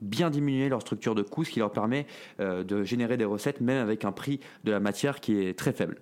bien 0.00 0.30
diminué 0.30 0.70
leur 0.70 0.80
structure 0.80 1.14
de 1.14 1.22
coût, 1.22 1.44
ce 1.44 1.50
qui 1.50 1.58
leur 1.58 1.72
permet 1.72 2.06
euh, 2.40 2.64
de 2.64 2.84
générer 2.84 3.18
des 3.18 3.26
recettes 3.26 3.60
même 3.60 3.82
avec 3.82 4.06
un 4.06 4.12
prix 4.12 4.40
de 4.64 4.72
la 4.72 4.80
matière 4.80 5.20
qui 5.20 5.36
est 5.36 5.58
très 5.58 5.72
faible. 5.72 5.98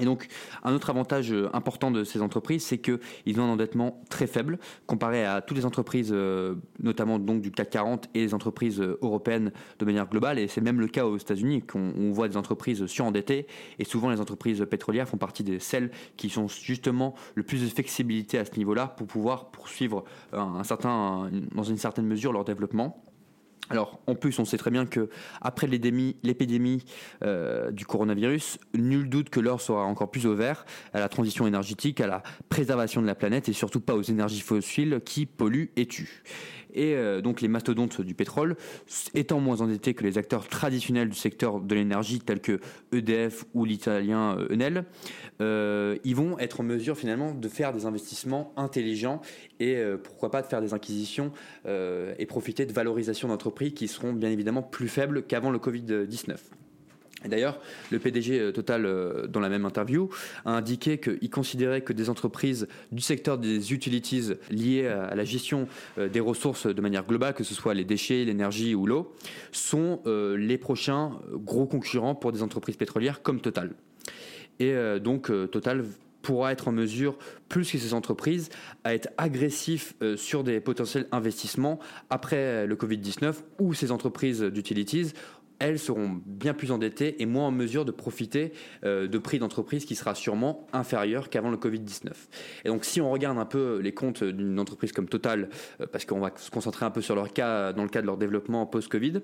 Et 0.00 0.04
donc, 0.04 0.28
un 0.62 0.74
autre 0.74 0.90
avantage 0.90 1.32
euh, 1.32 1.48
important 1.52 1.90
de 1.90 2.04
ces 2.04 2.20
entreprises, 2.22 2.64
c'est 2.64 2.78
qu'ils 2.78 3.40
ont 3.40 3.44
un 3.44 3.50
endettement 3.50 4.00
très 4.10 4.26
faible 4.26 4.58
comparé 4.86 5.24
à 5.24 5.40
toutes 5.40 5.56
les 5.56 5.66
entreprises, 5.66 6.10
euh, 6.12 6.54
notamment 6.80 7.18
du 7.18 7.50
CAC 7.50 7.70
40 7.70 8.08
et 8.14 8.20
les 8.20 8.34
entreprises 8.34 8.80
euh, 8.80 8.98
européennes 9.02 9.52
de 9.78 9.84
manière 9.84 10.08
globale. 10.08 10.38
Et 10.38 10.46
c'est 10.48 10.60
même 10.60 10.80
le 10.80 10.88
cas 10.88 11.06
aux 11.06 11.16
États-Unis, 11.16 11.62
qu'on 11.62 11.92
on 11.96 12.12
voit 12.12 12.28
des 12.28 12.36
entreprises 12.36 12.86
surendettées. 12.86 13.46
Et 13.78 13.84
souvent, 13.84 14.10
les 14.10 14.20
entreprises 14.20 14.64
pétrolières 14.70 15.08
font 15.08 15.18
partie 15.18 15.42
des 15.42 15.58
celles 15.58 15.90
qui 16.16 16.28
sont 16.28 16.48
justement 16.48 17.14
le 17.34 17.42
plus 17.42 17.62
de 17.62 17.68
flexibilité 17.68 18.38
à 18.38 18.44
ce 18.44 18.56
niveau-là 18.56 18.88
pour 18.96 19.06
pouvoir 19.06 19.50
poursuivre 19.50 20.04
dans 20.32 21.62
une 21.62 21.76
certaine 21.76 22.06
mesure 22.06 22.32
leur 22.32 22.44
développement. 22.44 23.02
Alors, 23.70 24.00
en 24.06 24.14
plus, 24.14 24.38
on 24.38 24.44
sait 24.44 24.56
très 24.56 24.70
bien 24.70 24.86
que 24.86 25.10
après 25.40 25.66
l'épidémie 25.66 26.84
euh, 27.22 27.70
du 27.70 27.84
coronavirus, 27.84 28.58
nul 28.74 29.08
doute 29.08 29.30
que 29.30 29.40
l'or 29.40 29.60
sera 29.60 29.84
encore 29.84 30.10
plus 30.10 30.26
au 30.26 30.34
vert 30.34 30.64
à 30.94 31.00
la 31.00 31.08
transition 31.08 31.46
énergétique, 31.46 32.00
à 32.00 32.06
la 32.06 32.22
préservation 32.48 33.02
de 33.02 33.06
la 33.06 33.14
planète 33.14 33.48
et 33.48 33.52
surtout 33.52 33.80
pas 33.80 33.94
aux 33.94 34.02
énergies 34.02 34.40
fossiles 34.40 35.00
qui 35.04 35.26
polluent 35.26 35.70
et 35.76 35.86
tuent. 35.86 36.22
Et 36.74 36.94
euh, 36.94 37.20
donc 37.20 37.40
les 37.40 37.48
mastodontes 37.48 38.00
du 38.00 38.14
pétrole, 38.14 38.56
étant 39.14 39.40
moins 39.40 39.60
endettés 39.60 39.94
que 39.94 40.04
les 40.04 40.18
acteurs 40.18 40.48
traditionnels 40.48 41.08
du 41.08 41.16
secteur 41.16 41.60
de 41.60 41.74
l'énergie 41.74 42.20
tels 42.20 42.40
que 42.40 42.60
EDF 42.92 43.44
ou 43.54 43.64
l'italien 43.64 44.38
euh, 44.38 44.52
Enel, 44.52 44.84
euh, 45.40 45.96
ils 46.04 46.16
vont 46.16 46.38
être 46.38 46.60
en 46.60 46.64
mesure 46.64 46.96
finalement 46.96 47.34
de 47.34 47.48
faire 47.48 47.72
des 47.72 47.86
investissements 47.86 48.52
intelligents 48.56 49.20
et 49.60 49.82
pourquoi 50.02 50.30
pas 50.30 50.42
de 50.42 50.46
faire 50.46 50.60
des 50.60 50.74
acquisitions 50.74 51.32
et 51.66 52.26
profiter 52.26 52.66
de 52.66 52.72
valorisation 52.72 53.28
d'entreprises 53.28 53.74
qui 53.74 53.88
seront 53.88 54.12
bien 54.12 54.30
évidemment 54.30 54.62
plus 54.62 54.88
faibles 54.88 55.22
qu'avant 55.22 55.50
le 55.50 55.58
Covid-19. 55.58 56.36
D'ailleurs, 57.24 57.58
le 57.90 57.98
PDG 57.98 58.38
euh, 58.38 58.52
Total, 58.52 58.86
euh, 58.86 59.26
dans 59.26 59.40
la 59.40 59.48
même 59.48 59.64
interview, 59.64 60.08
a 60.44 60.52
indiqué 60.52 60.98
qu'il 60.98 61.30
considérait 61.30 61.80
que 61.80 61.92
des 61.92 62.10
entreprises 62.10 62.68
du 62.92 63.02
secteur 63.02 63.38
des 63.38 63.72
utilities 63.72 64.34
liées 64.50 64.86
à 64.86 65.14
la 65.14 65.24
gestion 65.24 65.66
euh, 65.98 66.08
des 66.08 66.20
ressources 66.20 66.66
de 66.66 66.80
manière 66.80 67.04
globale, 67.04 67.34
que 67.34 67.44
ce 67.44 67.54
soit 67.54 67.74
les 67.74 67.84
déchets, 67.84 68.24
l'énergie 68.24 68.74
ou 68.74 68.86
l'eau, 68.86 69.14
sont 69.52 70.00
les 70.06 70.58
prochains 70.58 71.12
gros 71.32 71.66
concurrents 71.66 72.14
pour 72.14 72.32
des 72.32 72.42
entreprises 72.42 72.76
pétrolières 72.76 73.22
comme 73.22 73.40
Total. 73.40 73.72
Et 74.60 74.74
donc, 75.00 75.30
Total 75.50 75.84
pourra 76.22 76.52
être 76.52 76.68
en 76.68 76.72
mesure, 76.72 77.16
plus 77.48 77.70
que 77.70 77.78
ces 77.78 77.94
entreprises, 77.94 78.48
à 78.84 78.94
être 78.94 79.08
agressif 79.18 79.94
sur 80.16 80.44
des 80.44 80.60
potentiels 80.60 81.06
investissements 81.12 81.78
après 82.10 82.66
le 82.66 82.76
Covid-19 82.76 83.34
ou 83.58 83.74
ces 83.74 83.90
entreprises 83.90 84.42
d'utilities 84.42 85.12
elles 85.58 85.78
seront 85.78 86.20
bien 86.24 86.54
plus 86.54 86.70
endettées 86.70 87.20
et 87.20 87.26
moins 87.26 87.46
en 87.46 87.50
mesure 87.50 87.84
de 87.84 87.90
profiter 87.90 88.52
euh, 88.84 89.08
de 89.08 89.18
prix 89.18 89.38
d'entreprise 89.38 89.84
qui 89.84 89.94
sera 89.94 90.14
sûrement 90.14 90.66
inférieur 90.72 91.30
qu'avant 91.30 91.50
le 91.50 91.56
Covid-19. 91.56 92.12
Et 92.64 92.68
donc 92.68 92.84
si 92.84 93.00
on 93.00 93.10
regarde 93.10 93.38
un 93.38 93.44
peu 93.44 93.78
les 93.78 93.92
comptes 93.92 94.22
d'une 94.22 94.60
entreprise 94.60 94.92
comme 94.92 95.08
Total, 95.08 95.48
euh, 95.80 95.86
parce 95.90 96.04
qu'on 96.04 96.20
va 96.20 96.32
se 96.36 96.50
concentrer 96.50 96.86
un 96.86 96.90
peu 96.90 97.00
sur 97.00 97.14
leur 97.14 97.32
cas 97.32 97.72
dans 97.72 97.82
le 97.82 97.88
cas 97.88 98.00
de 98.00 98.06
leur 98.06 98.16
développement 98.16 98.66
post-Covid, 98.66 99.20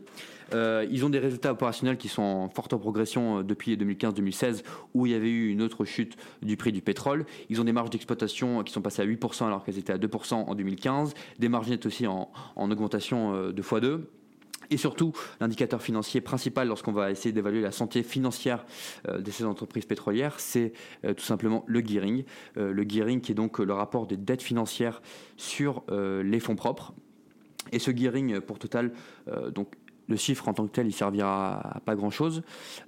euh, 0.52 0.86
ils 0.90 1.04
ont 1.04 1.10
des 1.10 1.18
résultats 1.18 1.52
opérationnels 1.52 1.96
qui 1.96 2.08
sont 2.08 2.22
en 2.22 2.48
forte 2.48 2.74
progression 2.76 3.42
depuis 3.42 3.76
2015-2016 3.76 4.62
où 4.94 5.06
il 5.06 5.12
y 5.12 5.14
avait 5.14 5.30
eu 5.30 5.50
une 5.50 5.62
autre 5.62 5.84
chute 5.84 6.16
du 6.42 6.56
prix 6.56 6.72
du 6.72 6.82
pétrole. 6.82 7.26
Ils 7.48 7.60
ont 7.60 7.64
des 7.64 7.72
marges 7.72 7.90
d'exploitation 7.90 8.62
qui 8.62 8.72
sont 8.72 8.82
passées 8.82 9.02
à 9.02 9.06
8% 9.06 9.46
alors 9.46 9.64
qu'elles 9.64 9.78
étaient 9.78 9.92
à 9.92 9.98
2% 9.98 10.34
en 10.34 10.54
2015, 10.54 11.14
des 11.38 11.48
marges 11.48 11.68
nettes 11.68 11.86
aussi 11.86 12.06
en, 12.06 12.30
en 12.56 12.70
augmentation 12.70 13.50
de 13.52 13.62
x2. 13.62 14.00
Et 14.74 14.76
surtout, 14.76 15.12
l'indicateur 15.40 15.80
financier 15.80 16.20
principal 16.20 16.66
lorsqu'on 16.66 16.90
va 16.90 17.12
essayer 17.12 17.30
d'évaluer 17.30 17.60
la 17.60 17.70
santé 17.70 18.02
financière 18.02 18.66
euh, 19.08 19.20
de 19.20 19.30
ces 19.30 19.44
entreprises 19.44 19.84
pétrolières, 19.84 20.40
c'est 20.40 20.72
euh, 21.04 21.14
tout 21.14 21.22
simplement 21.22 21.62
le 21.68 21.78
gearing. 21.78 22.24
Euh, 22.56 22.72
le 22.72 22.82
gearing 22.82 23.20
qui 23.20 23.30
est 23.30 23.36
donc 23.36 23.60
le 23.60 23.72
rapport 23.72 24.08
des 24.08 24.16
dettes 24.16 24.42
financières 24.42 25.00
sur 25.36 25.84
les 25.88 26.40
fonds 26.40 26.56
propres. 26.56 26.92
Et 27.70 27.78
ce 27.78 27.92
gearing 27.92 28.40
pour 28.40 28.58
Total, 28.58 28.92
donc 29.54 29.68
le 30.08 30.16
chiffre 30.16 30.48
en 30.48 30.54
tant 30.54 30.66
que 30.66 30.72
tel, 30.72 30.86
il 30.86 30.92
servira 30.92 31.76
à 31.76 31.80
pas 31.80 31.94
grand-chose, 31.94 32.42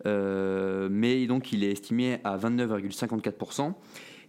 mais 0.04 1.26
donc 1.26 1.52
il 1.52 1.64
est 1.64 1.70
estimé 1.70 2.18
à 2.24 2.36
29,54%. 2.36 3.74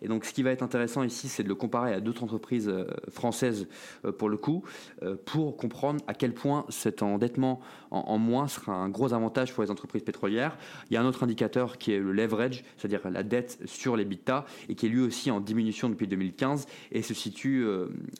Et 0.01 0.07
donc, 0.07 0.25
ce 0.25 0.33
qui 0.33 0.43
va 0.43 0.51
être 0.51 0.63
intéressant 0.63 1.03
ici, 1.03 1.27
c'est 1.27 1.43
de 1.43 1.47
le 1.47 1.55
comparer 1.55 1.93
à 1.93 1.99
d'autres 1.99 2.23
entreprises 2.23 2.69
euh, 2.69 2.85
françaises 3.09 3.67
euh, 4.05 4.11
pour 4.11 4.29
le 4.29 4.37
coup, 4.37 4.63
euh, 5.03 5.15
pour 5.25 5.57
comprendre 5.57 6.03
à 6.07 6.13
quel 6.13 6.33
point 6.33 6.65
cet 6.69 7.01
endettement 7.01 7.59
en, 7.91 8.17
moins 8.17 8.47
sera 8.47 8.73
un 8.73 8.89
gros 8.89 9.13
avantage 9.13 9.53
pour 9.53 9.63
les 9.63 9.71
entreprises 9.71 10.03
pétrolières. 10.03 10.57
Il 10.89 10.93
y 10.93 10.97
a 10.97 11.01
un 11.01 11.05
autre 11.05 11.23
indicateur 11.23 11.77
qui 11.77 11.93
est 11.93 11.99
le 11.99 12.11
leverage, 12.11 12.63
c'est-à-dire 12.77 13.09
la 13.09 13.23
dette 13.23 13.59
sur 13.65 13.95
les 13.95 14.03
l'EBITDA, 14.03 14.45
et 14.69 14.75
qui 14.75 14.85
est 14.85 14.89
lui 14.89 15.01
aussi 15.01 15.31
en 15.31 15.39
diminution 15.39 15.89
depuis 15.89 16.07
2015 16.07 16.65
et 16.91 17.01
se 17.01 17.13
situe 17.13 17.65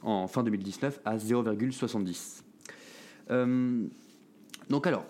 en 0.01 0.27
fin 0.27 0.43
2019 0.43 0.99
à 1.05 1.17
0,70. 1.17 2.43
donc 4.69 4.87
alors, 4.87 5.05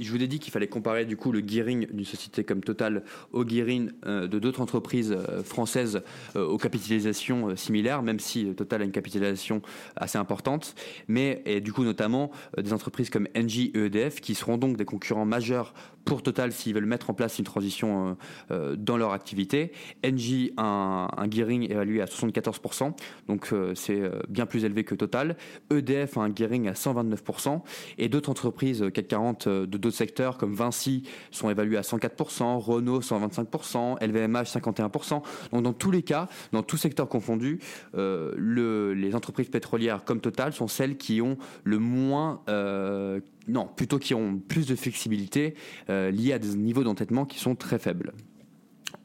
je 0.00 0.10
vous 0.10 0.22
ai 0.22 0.26
dit 0.26 0.38
qu'il 0.38 0.52
fallait 0.52 0.66
comparer 0.66 1.04
du 1.04 1.16
coup 1.16 1.32
le 1.32 1.40
gearing 1.46 1.86
d'une 1.92 2.04
société 2.04 2.44
comme 2.44 2.60
Total 2.60 3.02
au 3.32 3.46
gearing 3.46 3.90
euh, 4.06 4.26
de 4.26 4.38
d'autres 4.38 4.60
entreprises 4.60 5.12
euh, 5.12 5.42
françaises 5.42 6.02
euh, 6.34 6.46
aux 6.46 6.58
capitalisations 6.58 7.56
similaires, 7.56 8.02
même 8.02 8.20
si 8.20 8.46
Total 8.54 8.82
a 8.82 8.84
une 8.84 8.92
capitalisation 8.92 9.62
assez 9.96 10.18
importante, 10.18 10.74
mais 11.08 11.42
du 11.60 11.72
coup 11.72 11.84
notamment 11.84 12.30
des 12.56 12.72
entreprises 12.72 13.10
comme 13.10 13.28
Engie 13.36 13.70
et 13.74 13.86
EDF 13.86 14.20
qui 14.20 14.34
seront 14.34 14.56
donc 14.56 14.76
des 14.76 14.84
concurrents 14.84 15.24
majeurs 15.24 15.74
pour 16.04 16.22
Total 16.22 16.52
s'ils 16.52 16.74
veulent 16.74 16.86
mettre 16.86 17.10
en 17.10 17.14
place 17.14 17.38
une 17.38 17.44
transition 17.44 18.16
dans 18.50 18.96
leur 18.96 19.12
activité. 19.12 19.72
Engie 20.04 20.52
a 20.56 20.62
un, 20.62 21.04
un 21.06 21.30
gearing 21.30 21.70
évalué 21.70 22.00
à 22.00 22.04
74%, 22.04 22.92
donc 23.28 23.52
c'est 23.74 24.02
bien 24.28 24.46
plus 24.46 24.64
élevé 24.64 24.84
que 24.84 24.94
Total. 24.94 25.36
EDF 25.70 26.16
a 26.16 26.20
un 26.20 26.34
gearing 26.34 26.68
à 26.68 26.72
129% 26.72 27.60
et 27.98 28.08
d'autres 28.08 28.30
entreprises 28.30 28.84
CAC 28.92 29.08
40 29.08 29.48
de 29.48 29.78
d'autres 29.86 29.96
secteurs 29.96 30.36
comme 30.36 30.54
Vinci 30.54 31.04
sont 31.30 31.50
évalués 31.50 31.76
à 31.76 31.82
104%, 31.82 32.58
Renault 32.58 33.00
125%, 33.00 34.04
LVMH 34.04 34.44
51%. 34.44 35.22
Donc 35.52 35.62
dans 35.62 35.72
tous 35.72 35.90
les 35.90 36.02
cas, 36.02 36.28
dans 36.52 36.62
tous 36.62 36.76
secteurs 36.76 37.08
confondus, 37.08 37.60
euh, 37.94 38.32
le, 38.36 38.94
les 38.94 39.14
entreprises 39.14 39.48
pétrolières 39.48 40.04
comme 40.04 40.20
Total 40.20 40.52
sont 40.52 40.68
celles 40.68 40.96
qui 40.96 41.20
ont 41.20 41.36
le 41.64 41.78
moins 41.78 42.42
euh, 42.48 43.20
non, 43.48 43.66
plutôt 43.66 43.98
qui 43.98 44.14
ont 44.14 44.38
plus 44.38 44.66
de 44.66 44.74
flexibilité 44.74 45.54
euh, 45.88 46.10
liée 46.10 46.32
à 46.32 46.38
des 46.38 46.56
niveaux 46.56 46.82
d'entêtement 46.82 47.24
qui 47.24 47.38
sont 47.38 47.54
très 47.54 47.78
faibles. 47.78 48.12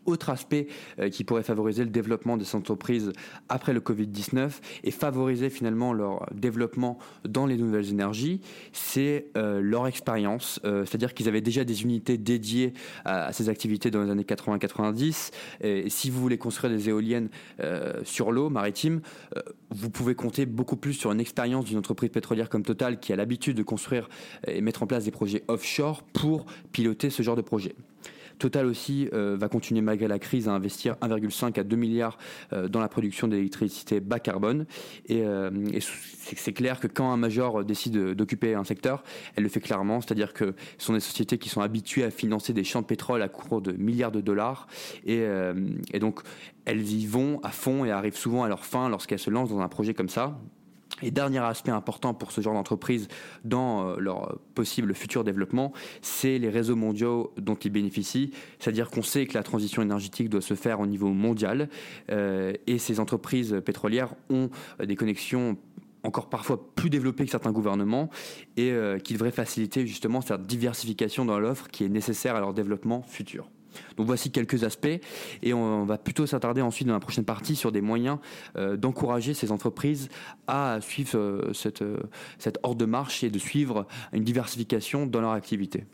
Autre 0.05 0.31
aspect 0.31 0.67
euh, 1.00 1.10
qui 1.10 1.24
pourrait 1.24 1.43
favoriser 1.43 1.84
le 1.84 1.91
développement 1.91 2.36
des 2.36 2.55
entreprises 2.55 3.12
après 3.50 3.72
le 3.72 3.79
Covid-19 3.79 4.50
et 4.84 4.89
favoriser 4.89 5.51
finalement 5.51 5.93
leur 5.93 6.25
développement 6.34 6.98
dans 7.24 7.46
les 7.46 7.55
nouvelles 7.55 7.89
énergies, 7.89 8.41
c'est 8.74 9.27
euh, 9.38 9.62
leur 9.62 9.86
expérience. 9.86 10.60
Euh, 10.65 10.86
c'est-à-dire 10.86 11.13
qu'ils 11.13 11.27
avaient 11.27 11.41
déjà 11.41 11.63
des 11.63 11.84
unités 11.84 12.17
dédiées 12.17 12.74
à, 13.05 13.31
ces 13.31 13.50
activités 13.50 13.91
dans 13.91 14.01
les 14.01 14.10
années 14.10 14.24
80-90. 14.24 15.31
Et 15.62 15.89
si 15.89 16.10
vous 16.10 16.20
voulez 16.20 16.39
construire 16.39 16.74
des 16.74 16.89
éoliennes 16.89 17.29
sur 18.03 18.31
l'eau 18.31 18.50
maritime, 18.50 19.01
vous 19.70 19.89
pouvez 19.89 20.15
compter 20.15 20.46
beaucoup 20.46 20.75
plus 20.75 20.93
sur 20.93 21.12
une 21.12 21.20
expérience 21.20 21.65
d'une 21.65 21.77
entreprise 21.77 22.10
pétrolière 22.10 22.50
comme 22.50 22.63
Total 22.63 23.00
qui 23.00 23.13
a 23.13 23.15
l'habitude 23.15 23.58
de 23.58 23.63
construire 23.63 24.10
et 24.48 24.62
mettre 24.62 24.84
en 24.84 24.88
place 24.88 25.05
des 25.05 25.12
projets 25.12 25.43
offshore 25.48 26.03
pour 26.03 26.46
piloter 26.72 27.10
ce 27.10 27.24
genre 27.24 27.36
de 27.36 27.41
projet. 27.41 27.75
Total 28.41 28.65
aussi 28.65 29.07
euh, 29.13 29.38
va 29.39 29.50
continuer 29.50 29.81
malgré 29.81 30.07
la 30.07 30.17
crise 30.17 30.48
à 30.48 30.51
investir 30.53 30.95
1,5 31.03 31.60
à 31.60 31.63
2 31.63 31.75
milliards 31.75 32.17
euh, 32.53 32.67
dans 32.67 32.79
la 32.79 32.88
production 32.88 33.27
d'électricité 33.27 34.00
bas 34.00 34.19
carbone. 34.19 34.65
Et, 35.05 35.21
euh, 35.24 35.51
c'est 36.19 36.51
clair 36.51 36.79
que 36.79 36.88
quand 36.88 37.13
un 37.13 37.17
major 37.17 37.63
décide 37.63 38.15
d'occuper 38.15 38.55
un 38.55 38.63
secteur, 38.63 39.03
elle 39.36 39.43
le 39.43 39.50
fait 39.50 39.60
clairement, 39.60 40.01
c'est-à-dire 40.01 40.33
que 40.33 40.55
ce 40.79 40.88
sont 40.88 40.93
des 40.93 41.00
sociétés 41.01 41.38
qui 41.38 41.50
sont 41.50 41.62
habituées 41.62 42.03
à 42.03 42.10
financer 42.10 42.51
des 42.51 42.63
champs 42.63 42.81
de 42.81 42.88
pétrole 42.88 43.21
à 43.21 43.29
cours 43.29 43.62
de 43.62 43.74
milliards 43.74 44.12
de 44.12 44.21
dollars. 44.21 44.65
Et, 45.05 45.24
et 45.93 46.00
donc 46.00 46.21
elles 46.65 46.91
y 46.93 47.05
vont 47.05 47.39
à 47.43 47.50
fond 47.50 47.86
et 47.86 47.91
arrivent 47.91 48.17
souvent 48.17 48.43
à 48.43 48.48
leur 48.48 48.65
fin 48.65 48.89
lorsqu'elles 48.89 49.19
se 49.19 49.29
lancent 49.29 49.50
dans 49.50 49.60
un 49.60 49.69
projet 49.69 49.93
comme 49.93 50.10
ça. 50.10 50.39
Et 51.01 51.12
dernier 51.12 51.39
aspect 51.39 51.72
important 51.72 52.13
pour 52.13 52.31
ce 52.31 52.41
genre 52.41 52.53
d'entreprise 52.53 53.08
dans 53.43 53.88
euh, 53.88 53.96
leur 53.98 54.39
possible 54.55 54.93
futur 54.93 55.24
développement, 55.24 55.74
c'est 56.01 56.38
les 56.38 56.50
réseaux 56.50 56.75
mondiaux 56.75 57.34
dont 57.38 57.55
ils 57.55 57.72
bénéficient. 57.72 58.31
C'est-à-dire 58.60 58.89
qu'on 58.89 59.03
sait 59.03 59.25
que 59.25 59.34
la 59.34 59.43
transition 59.43 59.81
énergétique 59.81 60.29
doit 60.29 60.41
se 60.41 60.53
faire 60.53 60.79
au 60.79 60.88
niveau 60.88 61.10
mondial 61.10 61.70
euh, 62.12 62.53
et 62.67 62.77
ces 62.77 63.00
entreprises 63.00 63.62
pétrolières 63.65 64.13
ont 64.29 64.50
des 64.84 64.96
connexions 64.96 65.58
encore 66.03 66.29
parfois 66.29 66.74
plus 66.75 66.89
développées 66.89 67.25
que 67.25 67.31
certains 67.31 67.51
gouvernements 67.51 68.10
et 68.58 68.72
euh, 68.72 68.98
qui 68.98 69.13
devraient 69.13 69.31
faciliter 69.31 69.86
justement 69.86 70.22
cette 70.22 70.46
diversification 70.46 71.25
dans 71.25 71.39
l'offre 71.39 71.67
qui 71.70 71.84
est 71.84 71.89
nécessaire 71.89 72.36
à 72.36 72.39
leur 72.39 72.53
développement 72.53 73.03
futur. 73.03 73.50
Donc 73.97 74.07
voici 74.07 74.31
quelques 74.31 74.63
aspects 74.63 74.99
et 75.41 75.53
on 75.53 75.85
va 75.85 75.97
plutôt 75.97 76.25
s'attarder 76.25 76.61
ensuite 76.61 76.87
dans 76.87 76.93
la 76.93 76.99
prochaine 76.99 77.25
partie 77.25 77.55
sur 77.55 77.71
des 77.71 77.81
moyens 77.81 78.17
euh, 78.57 78.77
d'encourager 78.77 79.33
ces 79.33 79.51
entreprises 79.51 80.09
à 80.47 80.79
suivre 80.81 81.17
euh, 81.17 81.53
cette, 81.53 81.81
euh, 81.81 81.97
cette 82.39 82.59
horde 82.63 82.79
de 82.79 82.85
marche 82.85 83.23
et 83.23 83.29
de 83.29 83.39
suivre 83.39 83.87
une 84.13 84.23
diversification 84.23 85.05
dans 85.05 85.21
leur 85.21 85.31
activité. 85.31 85.85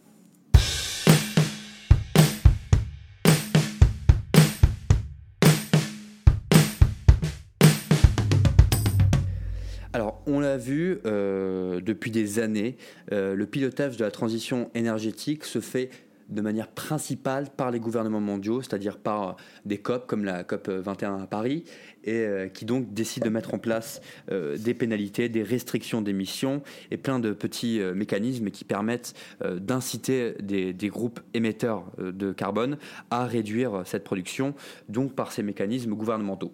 Alors, 9.94 10.22
on 10.28 10.40
l'a 10.40 10.58
vu 10.58 11.00
depuis 11.04 12.12
des 12.12 12.38
années, 12.38 12.78
le 13.10 13.46
pilotage 13.46 13.98
de 13.98 14.04
la 14.04 14.12
transition 14.12 14.70
énergétique 14.76 15.44
se 15.44 15.60
fait 15.60 15.90
de 16.30 16.42
manière 16.42 16.68
principale 16.68 17.48
par 17.56 17.72
les 17.72 17.80
gouvernements 17.80 18.20
mondiaux, 18.20 18.62
c'est-à-dire 18.62 18.98
par 18.98 19.38
des 19.66 19.78
COP 19.78 20.08
comme 20.08 20.26
la 20.26 20.44
COP 20.44 20.70
21 20.70 21.24
à 21.24 21.28
Paris, 21.28 21.64
et 22.04 22.12
euh, 22.12 22.48
qui 22.48 22.66
donc 22.66 22.94
décident 22.94 23.26
de 23.26 23.32
mettre 23.32 23.54
en 23.54 23.60
place 23.60 24.02
euh, 24.32 24.58
des 24.58 24.74
pénalités, 24.74 25.30
des 25.30 25.44
restrictions 25.44 26.02
d'émissions 26.02 26.62
et 26.92 26.98
plein 26.98 27.20
de 27.20 27.34
petits 27.34 27.80
euh, 27.80 27.94
mécanismes 27.94 28.50
qui 28.50 28.64
permettent 28.64 29.14
d'inciter 29.44 30.34
des, 30.42 30.74
groupes 30.88 31.20
émetteurs 31.34 31.92
de 32.00 32.32
carbone 32.32 32.78
à 33.10 33.26
réduire 33.26 33.84
cette 33.86 34.04
production, 34.04 34.56
donc 34.90 35.14
par 35.14 35.32
ces 35.32 35.44
mécanismes 35.44 35.94
gouvernementaux. 35.94 36.54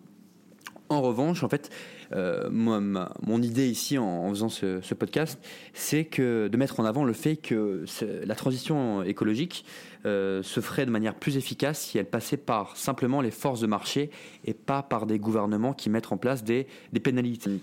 En 0.90 1.02
revanche, 1.02 1.44
en 1.44 1.50
fait, 1.50 1.70
euh, 2.16 2.50
mon 2.50 3.42
idée 3.42 3.68
ici 3.68 3.98
en, 3.98 4.30
faisant 4.30 4.50
ce, 4.50 4.94
podcast, 4.94 5.40
c'est 5.74 6.04
de 6.20 6.58
mettre 6.58 6.80
en 6.80 6.86
avant 6.86 7.04
le 7.04 7.14
fait 7.14 7.36
que 7.38 7.86
la 8.26 8.36
transition 8.36 9.04
écologique 9.04 9.66
euh, 10.06 10.44
se 10.44 10.60
ferait 10.60 10.86
de 10.86 10.92
manière 10.92 11.16
plus 11.16 11.38
efficace 11.38 11.80
si 11.80 11.98
elle 11.98 12.06
passait 12.06 12.38
par 12.38 12.76
simplement 12.78 13.22
les 13.22 13.32
forces 13.32 13.62
de 13.62 13.68
marché 13.68 14.12
et 14.46 14.54
pas 14.54 14.84
par 14.84 15.06
des 15.06 15.20
gouvernements 15.20 15.74
qui 15.74 15.90
mettent 15.90 16.12
en 16.12 16.18
place 16.18 16.44
des 16.44 16.68
pénalités 17.02 17.60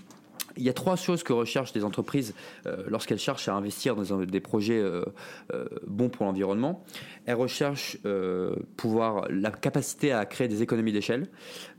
il 0.61 0.67
y 0.67 0.69
a 0.69 0.75
trois 0.75 0.97
choses 0.97 1.23
que 1.23 1.33
recherchent 1.33 1.75
les 1.75 1.85
entreprises 1.85 2.35
euh, 2.67 2.85
lorsqu'elles 2.87 3.19
cherchent 3.19 3.49
à 3.49 3.55
investir 3.55 3.97
dans 3.97 4.19
des 4.19 4.41
projets 4.41 4.79
euh, 4.79 5.03
euh, 5.53 5.67
bons 5.87 6.11
pour 6.11 6.27
l'environnement. 6.27 6.85
Elles 7.27 7.35
recherchent 7.35 7.99
pouvoir 8.77 9.27
la 9.31 9.51
capacité 9.51 10.13
à 10.13 10.27
créer 10.27 10.49
des 10.49 10.63
économies 10.63 10.93
d'échelle, 10.93 11.29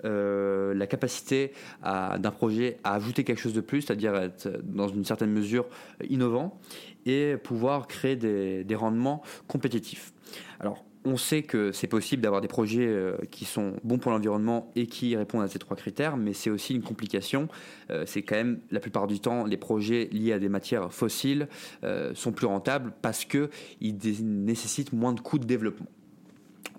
la 0.04 0.88
capacité 0.88 1.52
d'un 1.84 2.32
projet 2.32 2.78
à 2.84 2.96
ajouter 2.96 3.24
quelque 3.24 3.40
chose 3.40 3.54
de 3.54 3.62
plus, 3.62 3.82
c'est-à-dire 3.82 4.16
être 4.16 4.50
dans 4.64 4.88
une 4.88 5.04
certaine 5.04 5.32
mesure 5.32 5.68
innovant, 6.10 6.60
et 7.06 7.36
pouvoir 7.38 7.88
créer 7.88 8.16
des, 8.16 8.64
des 8.64 8.76
rendements 8.76 9.22
compétitifs. 9.48 10.14
Alors, 10.60 10.86
on 11.06 11.18
sait 11.18 11.44
que 11.44 11.72
c'est 11.72 11.88
possible 11.88 12.22
d'avoir 12.22 12.42
des 12.42 12.48
projets 12.48 12.88
euh, 12.88 13.18
qui 13.32 13.46
sont 13.46 13.74
bons 13.84 13.98
pour 13.98 14.12
l'environnement 14.12 14.72
et 14.76 14.88
qui 14.88 15.16
répondent 15.16 15.44
à 15.44 15.48
ces 15.48 15.60
trois 15.60 15.76
critères, 15.76 16.18
mais 16.18 16.34
c'est 16.34 16.50
aussi 16.50 16.76
une 16.76 16.84
complication. 16.84 17.48
Euh, 17.90 18.04
c'est 18.06 18.22
quand 18.22 18.36
même 18.36 18.60
la 18.72 18.80
plupart 18.80 19.08
du 19.08 19.20
temps 19.20 19.46
les 19.46 19.58
projets 19.58 20.10
liés 20.12 20.34
à 20.34 20.40
des 20.40 20.50
matières 20.50 20.94
fossiles 20.94 21.48
euh, 21.84 22.14
sont 22.14 22.32
plus 22.32 22.48
rentables 22.48 22.94
parce 23.02 23.26
qu'ils 23.26 23.98
nécessitent 24.22 24.94
moins 24.94 25.14
de 25.14 25.20
coûts 25.20 25.40
de 25.40 25.46
développement. 25.46 25.88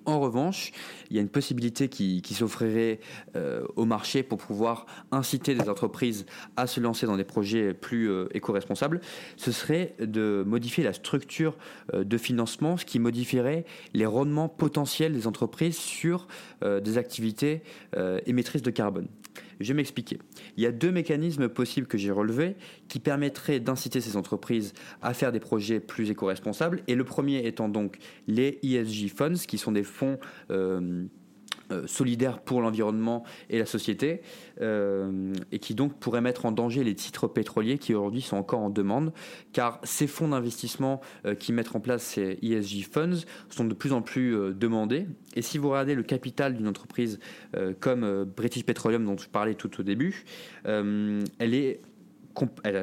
En 0.04 0.20
revanche, 0.20 0.72
il 1.10 1.16
y 1.16 1.18
a 1.18 1.22
une 1.22 1.28
possibilité 1.28 1.88
qui, 1.88 2.22
s'offrirait 2.34 2.98
euh, 3.36 3.64
au 3.76 3.84
marché 3.84 4.22
pour 4.22 4.38
pouvoir 4.38 4.86
inciter 5.10 5.54
des 5.54 5.68
entreprises 5.68 6.26
à 6.56 6.66
se 6.66 6.80
lancer 6.80 7.06
dans 7.06 7.16
des 7.16 7.24
projets 7.24 7.74
plus 7.74 8.10
euh, 8.10 8.28
éco-responsables. 8.32 9.00
Ce 9.36 9.52
serait 9.52 9.94
de 10.00 10.44
modifier 10.46 10.82
la 10.82 10.92
structure 10.92 11.56
euh, 11.94 12.04
de 12.04 12.18
financement, 12.18 12.76
ce 12.76 12.84
qui 12.84 12.98
modifierait 12.98 13.64
les 13.94 14.06
rendements 14.06 14.48
potentiels 14.48 15.12
des 15.12 15.26
entreprises 15.26 15.76
sur 15.76 16.26
des 16.62 16.98
activités 16.98 17.62
émettrices 18.26 18.62
de 18.62 18.70
carbone. 18.70 19.08
Je 19.62 19.68
vais 19.68 19.76
m'expliquer. 19.76 20.18
Il 20.56 20.62
y 20.62 20.66
a 20.66 20.72
deux 20.72 20.90
mécanismes 20.90 21.48
possibles 21.48 21.86
que 21.86 21.98
j'ai 21.98 22.10
relevés 22.10 22.56
qui 22.88 23.00
permettraient 23.00 23.60
d'inciter 23.60 24.00
ces 24.00 24.16
entreprises 24.16 24.72
à 25.00 25.14
faire 25.14 25.32
des 25.32 25.40
projets 25.40 25.80
plus 25.80 26.10
éco-responsables. 26.10 26.82
Et 26.88 26.94
le 26.94 27.04
premier 27.04 27.46
étant 27.46 27.68
donc 27.68 27.98
les 28.26 28.58
ESG 28.62 29.08
Funds, 29.08 29.46
qui 29.46 29.58
sont 29.58 29.72
des 29.72 29.82
fonds 29.82 30.18
euh, 30.50 31.04
euh, 31.70 31.86
solidaires 31.86 32.40
pour 32.40 32.60
l'environnement 32.60 33.24
et 33.50 33.58
la 33.58 33.66
société, 33.66 34.22
euh, 34.60 35.32
et 35.52 35.58
qui 35.58 35.74
donc 35.74 35.94
pourraient 35.98 36.20
mettre 36.20 36.46
en 36.46 36.52
danger 36.52 36.84
les 36.84 36.94
titres 36.94 37.28
pétroliers 37.28 37.78
qui 37.78 37.94
aujourd'hui 37.94 38.22
sont 38.22 38.36
encore 38.36 38.60
en 38.60 38.70
demande, 38.70 39.12
car 39.52 39.80
ces 39.84 40.06
fonds 40.06 40.28
d'investissement 40.28 41.00
qui 41.38 41.52
mettent 41.52 41.74
en 41.74 41.80
place 41.80 42.02
ces 42.02 42.38
ESG 42.42 42.86
Funds 42.90 43.24
sont 43.48 43.64
de 43.64 43.74
plus 43.74 43.92
en 43.92 44.02
plus 44.02 44.54
demandés. 44.54 45.06
Et 45.34 45.42
si 45.42 45.58
vous 45.58 45.70
regardez 45.70 45.94
le 45.94 46.02
capital 46.02 46.56
d'une 46.56 46.68
entreprise 46.68 47.18
comme 47.80 48.24
British 48.24 48.64
Petroleum 48.64 49.04
dont 49.04 49.16
je 49.16 49.28
parlais 49.28 49.54
tout 49.54 49.80
au 49.80 49.82
début, 49.82 50.24
elle 50.64 51.54
est 51.54 51.80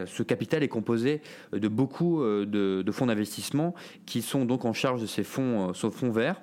ce 0.06 0.24
capital 0.24 0.64
est 0.64 0.68
composé 0.68 1.22
de 1.54 1.68
beaucoup 1.68 2.22
euh, 2.22 2.46
de, 2.46 2.92
fonds 2.92 3.08
d'investissement 3.08 3.74
qui 4.06 4.22
sont 4.22 4.46
donc 4.46 4.66
en 4.66 4.74
charge 4.74 5.02
de 5.02 5.06
ces 5.06 5.24
fonds, 5.24 5.70
euh, 5.70 5.74
ce 5.74 5.90
fonds 5.90 6.12
verts. 6.12 6.42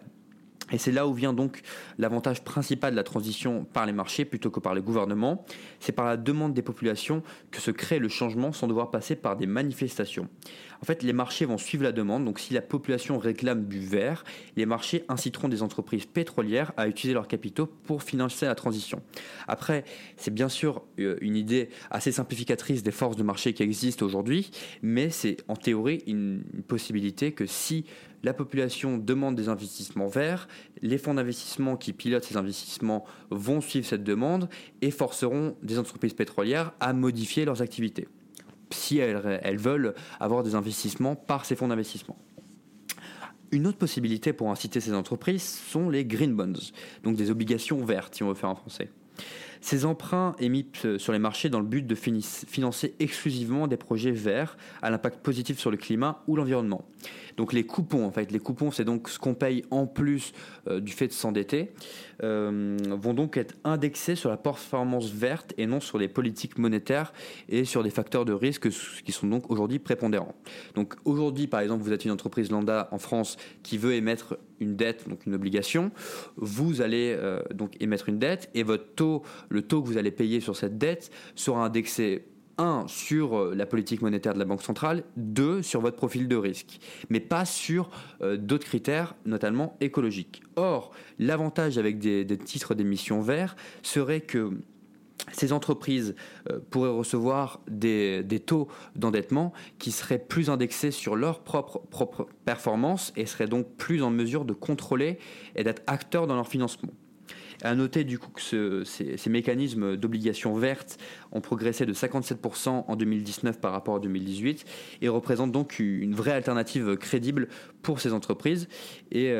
Et 0.72 0.78
c'est 0.78 0.92
là 0.92 1.06
où 1.06 1.14
vient 1.14 1.32
donc 1.32 1.62
l'avantage 1.98 2.42
principal 2.42 2.90
de 2.90 2.96
la 2.96 3.04
transition 3.04 3.64
par 3.64 3.86
les 3.86 3.92
marchés 3.92 4.24
plutôt 4.24 4.50
que 4.50 4.60
par 4.60 4.74
les 4.74 4.82
gouvernements. 4.82 5.44
C'est 5.80 5.92
par 5.92 6.06
la 6.06 6.16
demande 6.16 6.54
des 6.54 6.62
populations 6.62 7.22
que 7.50 7.60
se 7.60 7.70
crée 7.70 7.98
le 7.98 8.08
changement 8.08 8.52
sans 8.52 8.66
devoir 8.66 8.90
passer 8.90 9.16
par 9.16 9.36
des 9.36 9.46
manifestations. 9.46 10.28
En 10.86 10.94
fait, 10.94 11.02
les 11.02 11.12
marchés 11.12 11.46
vont 11.46 11.58
suivre 11.58 11.82
la 11.82 11.90
demande. 11.90 12.24
Donc, 12.24 12.38
si 12.38 12.54
la 12.54 12.62
population 12.62 13.18
réclame 13.18 13.66
du 13.66 13.80
vert, 13.80 14.22
les 14.54 14.66
marchés 14.66 15.02
inciteront 15.08 15.48
des 15.48 15.64
entreprises 15.64 16.06
pétrolières 16.06 16.70
à 16.76 16.86
utiliser 16.86 17.12
leurs 17.12 17.26
capitaux 17.26 17.66
pour 17.66 18.04
financer 18.04 18.46
la 18.46 18.54
transition. 18.54 19.02
Après, 19.48 19.82
c'est 20.16 20.32
bien 20.32 20.48
sûr 20.48 20.84
euh, 21.00 21.16
une 21.20 21.34
idée 21.34 21.70
assez 21.90 22.12
simplificatrice 22.12 22.84
des 22.84 22.92
forces 22.92 23.16
de 23.16 23.24
marché 23.24 23.52
qui 23.52 23.64
existent 23.64 24.06
aujourd'hui, 24.06 24.52
mais 24.80 25.10
c'est 25.10 25.38
en 25.48 25.56
théorie 25.56 26.04
une 26.06 26.44
possibilité 26.68 27.32
que 27.32 27.46
si 27.46 27.84
la 28.22 28.32
population 28.32 28.96
demande 28.96 29.34
des 29.34 29.48
investissements 29.48 30.06
verts, 30.06 30.46
les 30.82 30.98
fonds 30.98 31.14
d'investissement 31.14 31.76
qui 31.76 31.94
pilotent 31.94 32.22
ces 32.22 32.36
investissements 32.36 33.04
vont 33.30 33.60
suivre 33.60 33.86
cette 33.86 34.04
demande 34.04 34.48
et 34.82 34.92
forceront 34.92 35.56
des 35.64 35.80
entreprises 35.80 36.14
pétrolières 36.14 36.74
à 36.78 36.92
modifier 36.92 37.44
leurs 37.44 37.60
activités 37.60 38.06
si 38.70 38.98
elles, 38.98 39.58
veulent 39.58 39.94
avoir 40.20 40.42
des 40.42 40.54
investissements 40.54 41.16
par 41.16 41.44
ces 41.44 41.56
fonds 41.56 41.68
d'investissement. 41.68 42.16
Une 43.52 43.66
autre 43.66 43.78
possibilité 43.78 44.32
pour 44.32 44.50
inciter 44.50 44.80
ces 44.80 44.92
entreprises 44.92 45.60
sont 45.70 45.88
les 45.88 46.04
green 46.04 46.34
bonds, 46.34 46.52
donc 47.04 47.16
des 47.16 47.30
obligations 47.30 47.84
vertes, 47.84 48.16
si 48.16 48.22
on 48.22 48.28
veut 48.28 48.34
faire 48.34 48.50
en 48.50 48.56
français. 48.56 48.90
Ces 49.66 49.84
emprunts 49.84 50.36
émis 50.38 50.64
sur 50.96 51.12
les 51.12 51.18
marchés 51.18 51.48
dans 51.48 51.58
le 51.58 51.66
but 51.66 51.84
de 51.84 51.96
financer 51.96 52.94
exclusivement 53.00 53.66
des 53.66 53.76
projets 53.76 54.12
verts 54.12 54.56
à 54.80 54.90
l'impact 54.90 55.18
positif 55.24 55.58
sur 55.58 55.72
le 55.72 55.76
climat 55.76 56.22
ou 56.28 56.36
l'environnement. 56.36 56.84
Donc 57.36 57.52
les 57.52 57.66
coupons, 57.66 58.06
en 58.06 58.12
fait, 58.12 58.30
les 58.30 58.38
coupons, 58.38 58.70
c'est 58.70 58.84
donc 58.84 59.08
ce 59.08 59.18
qu'on 59.18 59.34
paye 59.34 59.64
en 59.72 59.88
plus 59.88 60.32
euh, 60.68 60.78
du 60.78 60.92
fait 60.92 61.08
de 61.08 61.12
s'endetter, 61.12 61.72
euh, 62.22 62.76
vont 62.90 63.12
donc 63.12 63.36
être 63.36 63.56
indexés 63.64 64.14
sur 64.14 64.30
la 64.30 64.36
performance 64.36 65.10
verte 65.10 65.52
et 65.58 65.66
non 65.66 65.80
sur 65.80 65.98
les 65.98 66.06
politiques 66.06 66.58
monétaires 66.58 67.12
et 67.48 67.64
sur 67.64 67.82
des 67.82 67.90
facteurs 67.90 68.24
de 68.24 68.32
risque 68.32 68.68
qui 68.70 69.10
sont 69.10 69.26
donc 69.26 69.50
aujourd'hui 69.50 69.80
prépondérants. 69.80 70.36
Donc 70.76 70.94
aujourd'hui, 71.04 71.48
par 71.48 71.58
exemple, 71.58 71.82
vous 71.82 71.92
êtes 71.92 72.04
une 72.04 72.12
entreprise 72.12 72.52
lambda 72.52 72.88
en 72.92 72.98
France 72.98 73.36
qui 73.64 73.78
veut 73.78 73.94
émettre 73.94 74.38
une 74.60 74.76
dette, 74.76 75.08
donc 75.08 75.26
une 75.26 75.34
obligation, 75.34 75.90
vous 76.36 76.80
allez 76.80 77.14
euh, 77.16 77.40
donc 77.54 77.76
émettre 77.80 78.08
une 78.08 78.18
dette 78.18 78.50
et 78.54 78.62
votre 78.62 78.94
taux, 78.94 79.22
le 79.48 79.62
taux 79.62 79.82
que 79.82 79.86
vous 79.86 79.98
allez 79.98 80.10
payer 80.10 80.40
sur 80.40 80.56
cette 80.56 80.78
dette 80.78 81.10
sera 81.34 81.64
indexé 81.64 82.26
un, 82.58 82.86
sur 82.88 83.36
euh, 83.36 83.54
la 83.54 83.66
politique 83.66 84.02
monétaire 84.02 84.34
de 84.34 84.38
la 84.38 84.44
Banque 84.44 84.62
centrale, 84.62 85.04
deux, 85.16 85.62
sur 85.62 85.80
votre 85.80 85.96
profil 85.96 86.28
de 86.28 86.36
risque, 86.36 86.78
mais 87.10 87.20
pas 87.20 87.44
sur 87.44 87.90
euh, 88.22 88.36
d'autres 88.36 88.66
critères, 88.66 89.14
notamment 89.24 89.76
écologiques. 89.80 90.42
Or, 90.56 90.92
l'avantage 91.18 91.78
avec 91.78 91.98
des, 91.98 92.26
titres 92.38 92.74
d'émission 92.74 93.20
verts 93.20 93.56
serait 93.82 94.20
que 94.20 94.50
ces 95.32 95.52
entreprises 95.52 96.14
euh, 96.50 96.58
pourraient 96.70 96.90
recevoir 96.90 97.60
des, 97.68 98.24
taux 98.44 98.68
d'endettement 98.94 99.52
qui 99.78 99.90
seraient 99.90 100.18
plus 100.18 100.50
indexés 100.50 100.90
sur 100.90 101.16
leur 101.16 101.40
propre, 101.40 101.80
propre 101.90 102.28
performance 102.44 103.12
et 103.16 103.26
seraient 103.26 103.48
donc 103.48 103.66
plus 103.76 104.02
en 104.02 104.10
mesure 104.10 104.44
de 104.44 104.52
contrôler 104.52 105.18
et 105.54 105.64
d'être 105.64 105.82
acteurs 105.86 106.26
dans 106.26 106.36
leur 106.36 106.48
financement. 106.48 106.92
À 107.62 107.74
noter 107.74 108.04
du 108.04 108.18
coup 108.18 108.30
que 108.30 108.84
ces, 108.84 109.30
mécanismes 109.30 109.96
d'obligation 109.96 110.54
verte 110.54 110.98
ont 111.32 111.40
progressé 111.40 111.86
de 111.86 111.94
57% 111.94 112.84
en 112.86 112.96
2019 112.96 113.60
par 113.60 113.72
rapport 113.72 113.96
à 113.96 113.98
2018 113.98 114.66
et 115.00 115.08
représentent 115.08 115.52
donc 115.52 115.78
une 115.78 116.14
vraie 116.14 116.32
alternative 116.32 116.96
crédible 116.96 117.48
pour 117.80 118.00
ces 118.00 118.12
entreprises. 118.12 118.68
Et 119.10 119.34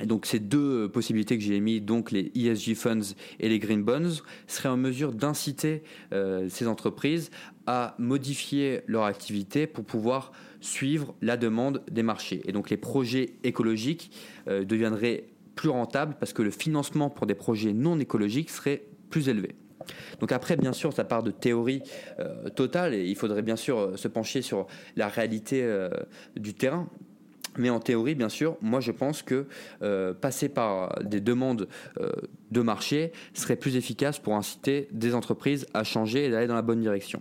et 0.00 0.06
donc 0.06 0.26
ces 0.26 0.38
deux 0.38 0.88
possibilités 0.88 1.36
que 1.36 1.44
j'ai 1.44 1.56
émises, 1.56 1.82
donc 1.82 2.10
les 2.10 2.30
ESG 2.34 2.74
funds 2.74 3.14
et 3.40 3.48
les 3.48 3.58
green 3.58 3.82
bonds, 3.82 4.22
seraient 4.46 4.68
en 4.68 4.76
mesure 4.76 5.12
d'inciter 5.12 5.82
euh, 6.12 6.48
ces 6.48 6.66
entreprises 6.66 7.30
à 7.66 7.94
modifier 7.98 8.80
leur 8.86 9.04
activité 9.04 9.66
pour 9.66 9.84
pouvoir 9.84 10.32
suivre 10.60 11.14
la 11.20 11.36
demande 11.36 11.82
des 11.90 12.02
marchés. 12.02 12.42
Et 12.46 12.52
donc 12.52 12.70
les 12.70 12.76
projets 12.76 13.34
écologiques 13.44 14.10
euh, 14.48 14.64
deviendraient 14.64 15.24
plus 15.54 15.68
rentables 15.68 16.16
parce 16.18 16.32
que 16.32 16.42
le 16.42 16.50
financement 16.50 17.10
pour 17.10 17.26
des 17.26 17.34
projets 17.34 17.72
non 17.72 17.98
écologiques 17.98 18.50
serait 18.50 18.84
plus 19.10 19.28
élevé. 19.28 19.56
Donc 20.20 20.32
après, 20.32 20.56
bien 20.56 20.74
sûr, 20.74 20.92
ça 20.92 21.04
part 21.04 21.22
de 21.22 21.30
théorie 21.30 21.82
euh, 22.20 22.50
totale 22.50 22.94
et 22.94 23.06
il 23.06 23.16
faudrait 23.16 23.42
bien 23.42 23.56
sûr 23.56 23.98
se 23.98 24.06
pencher 24.06 24.42
sur 24.42 24.66
la 24.96 25.08
réalité 25.08 25.66
du 26.36 26.54
terrain. 26.54 26.88
Mais 27.58 27.70
en 27.70 27.80
théorie, 27.80 28.14
bien 28.14 28.28
sûr, 28.28 28.56
moi 28.62 28.80
je 28.80 28.92
pense 28.92 29.22
que 29.22 29.46
euh, 29.82 30.14
passer 30.14 30.48
par 30.48 31.02
des 31.02 31.20
demandes 31.20 31.68
euh, 32.00 32.12
de 32.50 32.62
marché 32.62 33.12
serait 33.34 33.56
plus 33.56 33.76
efficace 33.76 34.18
pour 34.18 34.34
inciter 34.36 34.88
des 34.92 35.14
entreprises 35.14 35.66
à 35.74 35.82
changer 35.84 36.26
et 36.26 36.30
d'aller 36.30 36.46
dans 36.46 36.54
la 36.54 36.62
bonne 36.62 36.80
direction. 36.80 37.20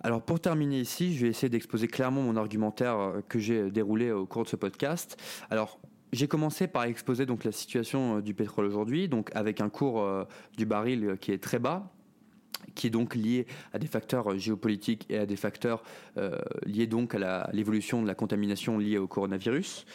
Alors 0.00 0.22
pour 0.22 0.38
terminer 0.38 0.78
ici, 0.78 1.16
je 1.16 1.22
vais 1.22 1.28
essayer 1.28 1.48
d'exposer 1.48 1.88
clairement 1.88 2.22
mon 2.22 2.36
argumentaire 2.36 2.96
euh, 2.98 3.20
que 3.28 3.40
j'ai 3.40 3.68
déroulé 3.70 4.12
au 4.12 4.26
cours 4.26 4.44
de 4.44 4.48
ce 4.48 4.56
podcast. 4.56 5.20
Alors 5.50 5.80
j'ai 6.12 6.28
commencé 6.28 6.68
par 6.68 6.84
exposer 6.84 7.26
donc 7.26 7.42
la 7.42 7.52
situation 7.52 8.20
du 8.20 8.32
pétrole 8.32 8.64
aujourd'hui, 8.64 9.08
donc 9.08 9.30
avec 9.34 9.60
un 9.60 9.68
cours 9.68 10.08
du 10.56 10.64
baril 10.64 11.18
qui 11.20 11.32
est 11.32 11.42
très 11.42 11.58
bas, 11.58 11.92
qui 12.74 12.86
est 12.86 12.90
donc 12.90 13.14
lié 13.14 13.46
à 13.72 13.78
des 13.78 13.86
facteurs 13.86 14.32
euh, 14.32 14.38
géopolitiques 14.38 15.06
et 15.08 15.18
à 15.18 15.26
des 15.26 15.36
facteurs 15.36 15.82
euh, 16.16 16.38
liés 16.64 16.86
donc 16.86 17.14
à 17.14 17.50
l'évolution 17.52 18.02
de 18.02 18.06
la 18.06 18.14
contamination 18.14 18.78
liée 18.78 18.98
au 18.98 19.06
coronavirus, 19.06 19.86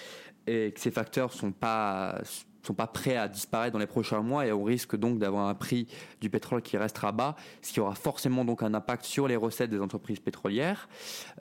et 0.47 0.71
que 0.71 0.80
ces 0.80 0.91
facteurs 0.91 1.32
sont 1.32 1.52
pas 1.52 2.21
sont 2.63 2.73
pas 2.73 2.88
prêts 2.88 3.17
à 3.17 3.28
disparaître 3.28 3.73
dans 3.73 3.80
les 3.80 3.88
prochains 3.88 4.21
mois 4.21 4.45
et 4.45 4.52
on 4.52 4.63
risque 4.63 4.95
donc 4.95 5.19
d'avoir 5.19 5.47
un 5.47 5.54
prix 5.56 5.88
du 6.21 6.30
pétrole 6.30 6.62
qui 6.62 6.78
restera 6.78 7.12
bas, 7.12 7.36
ce 7.62 7.73
qui 7.73 7.80
aura 7.80 7.95
forcément 7.95 8.45
donc 8.45 8.63
un 8.63 8.73
impact 8.73 9.06
sur 9.06 9.28
les 9.28 9.36
recettes 9.36 9.69
des 9.69 9.80
entreprises 9.80 10.19
pétrolières. 10.19 10.88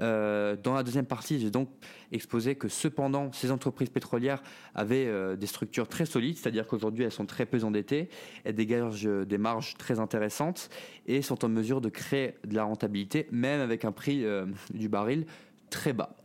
Euh, 0.01 0.57
dans 0.57 0.75
la 0.75 0.83
deuxième 0.83 1.07
partie, 1.07 1.41
j'ai 1.41 1.51
donc 1.51 1.69
exposé 2.11 2.57
que 2.57 2.69
cependant 2.69 3.33
ces 3.33 3.51
entreprises 3.51 3.91
pétrolières 3.91 4.43
avaient 4.75 5.07
euh, 5.07 5.37
des 5.37 5.47
structures 5.47 5.89
très 5.89 6.07
solides, 6.07 6.37
c'est-à-dire 6.39 6.67
qu'aujourd'hui 6.67 7.05
elles 7.05 7.13
sont 7.13 7.27
très 7.27 7.47
peu 7.47 7.63
endettées, 7.65 8.09
elles 8.45 8.55
dégagent 8.55 9.05
des 9.05 9.39
marges 9.39 9.75
très 9.79 10.01
intéressantes 10.01 10.69
et 11.07 11.23
sont 11.23 11.45
en 11.45 11.49
mesure 11.49 11.81
de 11.81 11.89
créer 11.89 12.35
de 12.45 12.55
la 12.55 12.65
rentabilité, 12.65 13.29
même 13.31 13.61
avec 13.61 13.85
un 13.85 13.93
prix 13.93 14.25
euh, 14.25 14.47
du 14.73 14.89
baril 14.89 15.27
très 15.71 15.93
bas. 15.93 16.17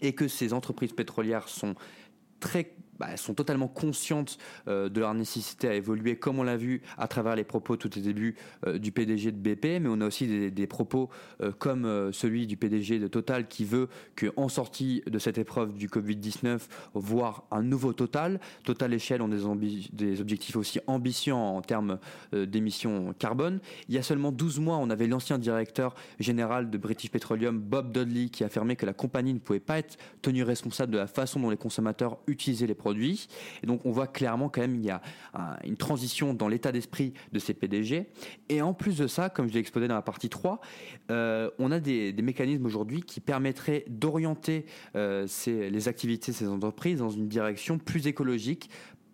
Et 0.00 0.14
que 0.14 0.28
ces 0.28 0.52
entreprises 0.52 0.92
pétrolières 0.92 1.48
sont 1.48 1.74
très 2.38 2.72
bah, 3.00 3.06
elles 3.10 3.18
sont 3.18 3.32
totalement 3.32 3.66
conscientes 3.66 4.36
euh, 4.68 4.90
de 4.90 5.00
leur 5.00 5.14
nécessité 5.14 5.68
à 5.68 5.74
évoluer, 5.74 6.16
comme 6.16 6.38
on 6.38 6.42
l'a 6.42 6.58
vu 6.58 6.82
à 6.98 7.08
travers 7.08 7.34
les 7.34 7.44
propos 7.44 7.78
tout 7.78 7.96
au 7.96 8.00
début 8.00 8.36
euh, 8.66 8.78
du 8.78 8.92
PDG 8.92 9.32
de 9.32 9.38
BP, 9.38 9.80
mais 9.80 9.88
on 9.88 10.02
a 10.02 10.06
aussi 10.06 10.50
des, 10.50 10.66
propos 10.66 11.08
euh, 11.40 11.50
comme 11.58 12.12
celui 12.12 12.46
du 12.46 12.58
PDG 12.58 12.98
de 12.98 13.08
Total 13.08 13.48
qui 13.48 13.64
veut 13.64 13.88
qu'en 14.16 14.50
sortie 14.50 15.02
de 15.06 15.18
cette 15.18 15.38
épreuve 15.38 15.72
du 15.72 15.88
Covid-19, 15.88 16.60
voir 16.92 17.44
un 17.50 17.62
nouveau 17.62 17.94
Total. 17.94 18.38
Total 18.64 18.92
Échelle 18.92 19.22
ont 19.22 19.28
des, 19.28 19.88
des 19.92 20.20
objectifs 20.20 20.56
aussi 20.56 20.78
ambitieux 20.86 21.32
en 21.32 21.62
termes 21.62 21.98
d'émissions 22.32 23.14
carbone. 23.18 23.60
Il 23.88 23.94
y 23.94 23.98
a 23.98 24.02
seulement 24.02 24.30
12 24.30 24.60
mois, 24.60 24.76
on 24.76 24.90
avait 24.90 25.06
l'ancien 25.06 25.38
directeur 25.38 25.94
général 26.18 26.68
de 26.68 26.76
British 26.76 27.10
Petroleum, 27.10 27.58
Bob 27.58 27.92
Dudley, 27.92 28.28
qui 28.28 28.44
affirmait 28.44 28.76
que 28.76 28.84
la 28.84 28.92
compagnie 28.92 29.32
ne 29.32 29.38
pouvait 29.38 29.58
pas 29.58 29.78
être 29.78 29.96
tenue 30.20 30.42
responsable 30.42 30.92
de 30.92 30.98
la 30.98 31.06
façon 31.06 31.40
dont 31.40 31.50
les 31.50 31.56
consommateurs 31.56 32.18
utilisaient 32.26 32.66
les 32.66 32.74
produits 32.74 32.89
et 33.62 33.66
donc 33.66 33.86
on 33.86 33.90
voit 33.90 34.06
clairement 34.06 34.48
quand 34.48 34.60
même 34.60 34.74
il 34.74 34.84
y 34.84 34.90
a 34.90 35.00
une 35.64 35.76
transition 35.76 36.34
dans 36.34 36.48
l'état 36.48 36.72
d'esprit 36.72 37.14
de 37.32 37.38
ces 37.38 37.54
PDG. 37.54 38.08
Et 38.48 38.62
en 38.62 38.74
plus 38.74 38.98
de 38.98 39.06
ça, 39.06 39.30
comme 39.30 39.48
je 39.48 39.54
l'ai 39.54 39.60
exposé 39.60 39.88
dans 39.88 39.94
la 39.94 40.02
partie 40.02 40.28
3, 40.28 40.60
euh, 41.10 41.50
on 41.58 41.70
a 41.70 41.80
des, 41.80 42.14
mécanismes 42.20 42.66
aujourd'hui 42.66 43.02
qui 43.02 43.20
permettraient 43.20 43.84
d'orienter 43.88 44.66
euh, 44.94 45.26
les 45.46 45.88
activités 45.88 46.32
de 46.32 46.36
ces 46.36 46.48
entreprises 46.48 46.98
dans 46.98 47.10
une 47.10 47.28
direction 47.28 47.78
plus 47.78 48.06
écologique, 48.06 48.70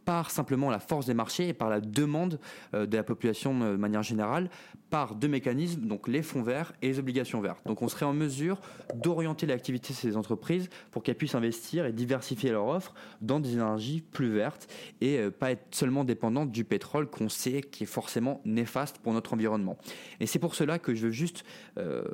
par 0.07 0.31
simplement 0.31 0.71
la 0.71 0.79
force 0.79 1.05
des 1.07 1.15
marchés 1.15 1.49
et 1.49 1.53
par 1.53 1.69
la 1.69 1.81
demande 1.81 2.39
euh, 2.75 2.87
de 2.87 2.97
la 2.97 3.03
population 3.03 3.59
de 3.59 3.77
manière 3.77 4.05
générale, 4.05 4.49
par 4.89 5.17
deux 5.17 5.27
mécanismes, 5.27 5.83
donc 5.83 6.07
les 6.07 6.23
fonds 6.23 6.45
verts 6.45 6.73
et 6.81 6.87
les 6.87 6.99
obligations 7.01 7.41
vertes. 7.41 7.67
Donc 7.67 7.83
on 7.83 7.89
serait 7.89 8.07
en 8.07 8.13
mesure 8.13 8.61
d'orienter 8.95 9.47
l'activité 9.47 9.93
de 9.93 9.99
ces 9.99 10.17
entreprises 10.17 10.71
pour 10.93 11.03
qu'elles 11.03 11.17
puissent 11.17 11.35
investir 11.35 11.87
et 11.87 11.93
diversifier 11.93 12.53
leur 12.53 12.69
offre 12.69 12.95
dans 13.21 13.41
des 13.41 13.55
énergies 13.55 14.01
plus 14.01 14.33
vertes 14.33 14.73
et 15.01 15.19
euh, 15.19 15.31
pas 15.33 15.51
être 15.51 15.67
seulement 15.75 16.05
dépendantes 16.05 16.53
du 16.53 16.65
pétrole 16.65 17.11
qu'on 17.11 17.29
sait 17.29 17.61
qui 17.61 17.83
est 17.83 17.87
forcément 17.87 18.41
néfaste 18.45 18.99
pour 18.99 19.13
notre 19.13 19.35
environnement. 19.35 19.77
Et 20.21 20.27
c'est 20.27 20.39
pour 20.39 20.55
cela 20.55 20.79
que 20.79 20.95
je 20.95 21.07
veux 21.07 21.13
juste 21.13 21.45
euh, 21.79 22.05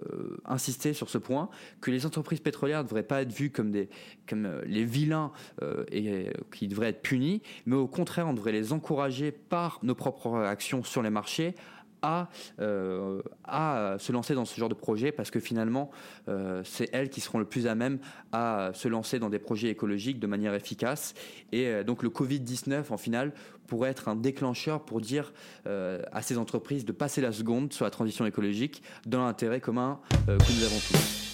insister 0.46 0.94
sur 0.94 1.10
ce 1.10 1.18
point, 1.18 1.50
que 1.82 1.90
les 1.90 2.06
entreprises 2.06 2.40
pétrolières 2.40 2.78
ne 2.78 2.88
devraient 2.88 3.02
pas 3.02 3.20
être 3.20 3.32
vues 3.32 3.50
comme, 3.50 3.70
des, 3.70 3.90
comme 4.26 4.62
les 4.64 4.84
vilains 4.84 5.30
et 5.90 6.30
qui 6.50 6.68
devraient 6.68 6.88
être 6.88 7.02
punis, 7.02 7.42
mais 7.66 7.76
au 7.76 7.81
contraire, 7.86 8.28
on 8.28 8.34
devrait 8.34 8.52
les 8.52 8.72
encourager 8.72 9.32
par 9.32 9.78
nos 9.82 9.94
propres 9.94 10.36
actions 10.36 10.82
sur 10.84 11.02
les 11.02 11.10
marchés 11.10 11.54
à, 12.02 12.28
euh, 12.60 13.22
se 13.98 14.12
lancer 14.12 14.34
dans 14.34 14.44
ce 14.44 14.58
genre 14.58 14.68
de 14.68 14.74
projet 14.74 15.12
parce 15.12 15.30
que 15.30 15.40
finalement, 15.40 15.90
euh, 16.28 16.62
c'est 16.64 16.90
elles 16.92 17.08
qui 17.08 17.20
seront 17.20 17.38
le 17.38 17.44
plus 17.44 17.66
à 17.66 17.74
même 17.74 17.98
à 18.32 18.70
se 18.74 18.88
lancer 18.88 19.18
dans 19.18 19.30
des 19.30 19.38
projets 19.38 19.68
écologiques 19.68 20.18
de 20.18 20.26
manière 20.26 20.54
efficace. 20.54 21.14
Et 21.52 21.68
euh, 21.68 21.84
donc 21.84 22.02
le 22.02 22.10
Covid-19, 22.10 22.90
en 22.90 22.96
final, 22.96 23.32
pourrait 23.66 23.90
être 23.90 24.08
un 24.08 24.16
déclencheur 24.16 24.84
pour 24.84 25.00
dire 25.00 25.32
à 25.64 26.20
ces 26.20 26.36
entreprises 26.36 26.84
de 26.84 26.92
passer 26.92 27.22
la 27.22 27.32
seconde 27.32 27.72
sur 27.72 27.86
la 27.86 27.90
transition 27.90 28.26
écologique 28.26 28.82
dans 29.06 29.24
l'intérêt 29.24 29.60
commun 29.60 30.00
que 30.26 30.32
nous 30.32 30.64
avons 30.64 30.78
tous. 30.90 31.31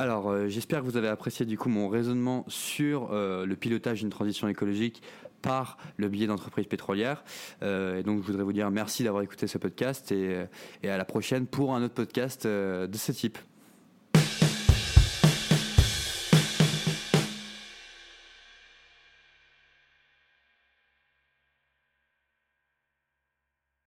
Alors, 0.00 0.30
euh, 0.30 0.48
j'espère 0.48 0.80
que 0.80 0.86
vous 0.86 0.96
avez 0.96 1.08
apprécié 1.08 1.44
du 1.44 1.58
coup 1.58 1.68
mon 1.68 1.90
raisonnement 1.90 2.46
sur 2.48 3.10
euh, 3.12 3.44
le 3.44 3.54
pilotage 3.54 3.98
d'une 3.98 4.08
transition 4.08 4.48
écologique 4.48 5.02
par 5.42 5.76
le 5.98 6.08
biais 6.08 6.26
d'entreprises 6.26 6.64
pétrolières. 6.64 7.22
Euh, 7.62 7.98
et 7.98 8.02
donc, 8.02 8.22
je 8.22 8.26
voudrais 8.28 8.44
vous 8.44 8.54
dire 8.54 8.70
merci 8.70 9.04
d'avoir 9.04 9.22
écouté 9.22 9.46
ce 9.46 9.58
podcast 9.58 10.10
et 10.10 10.88
à 10.88 10.96
la 10.96 11.04
prochaine 11.04 11.46
pour 11.46 11.74
un 11.74 11.82
autre 11.82 11.92
podcast 11.92 12.46
de 12.46 12.96
ce 12.96 13.12
type. 13.12 13.36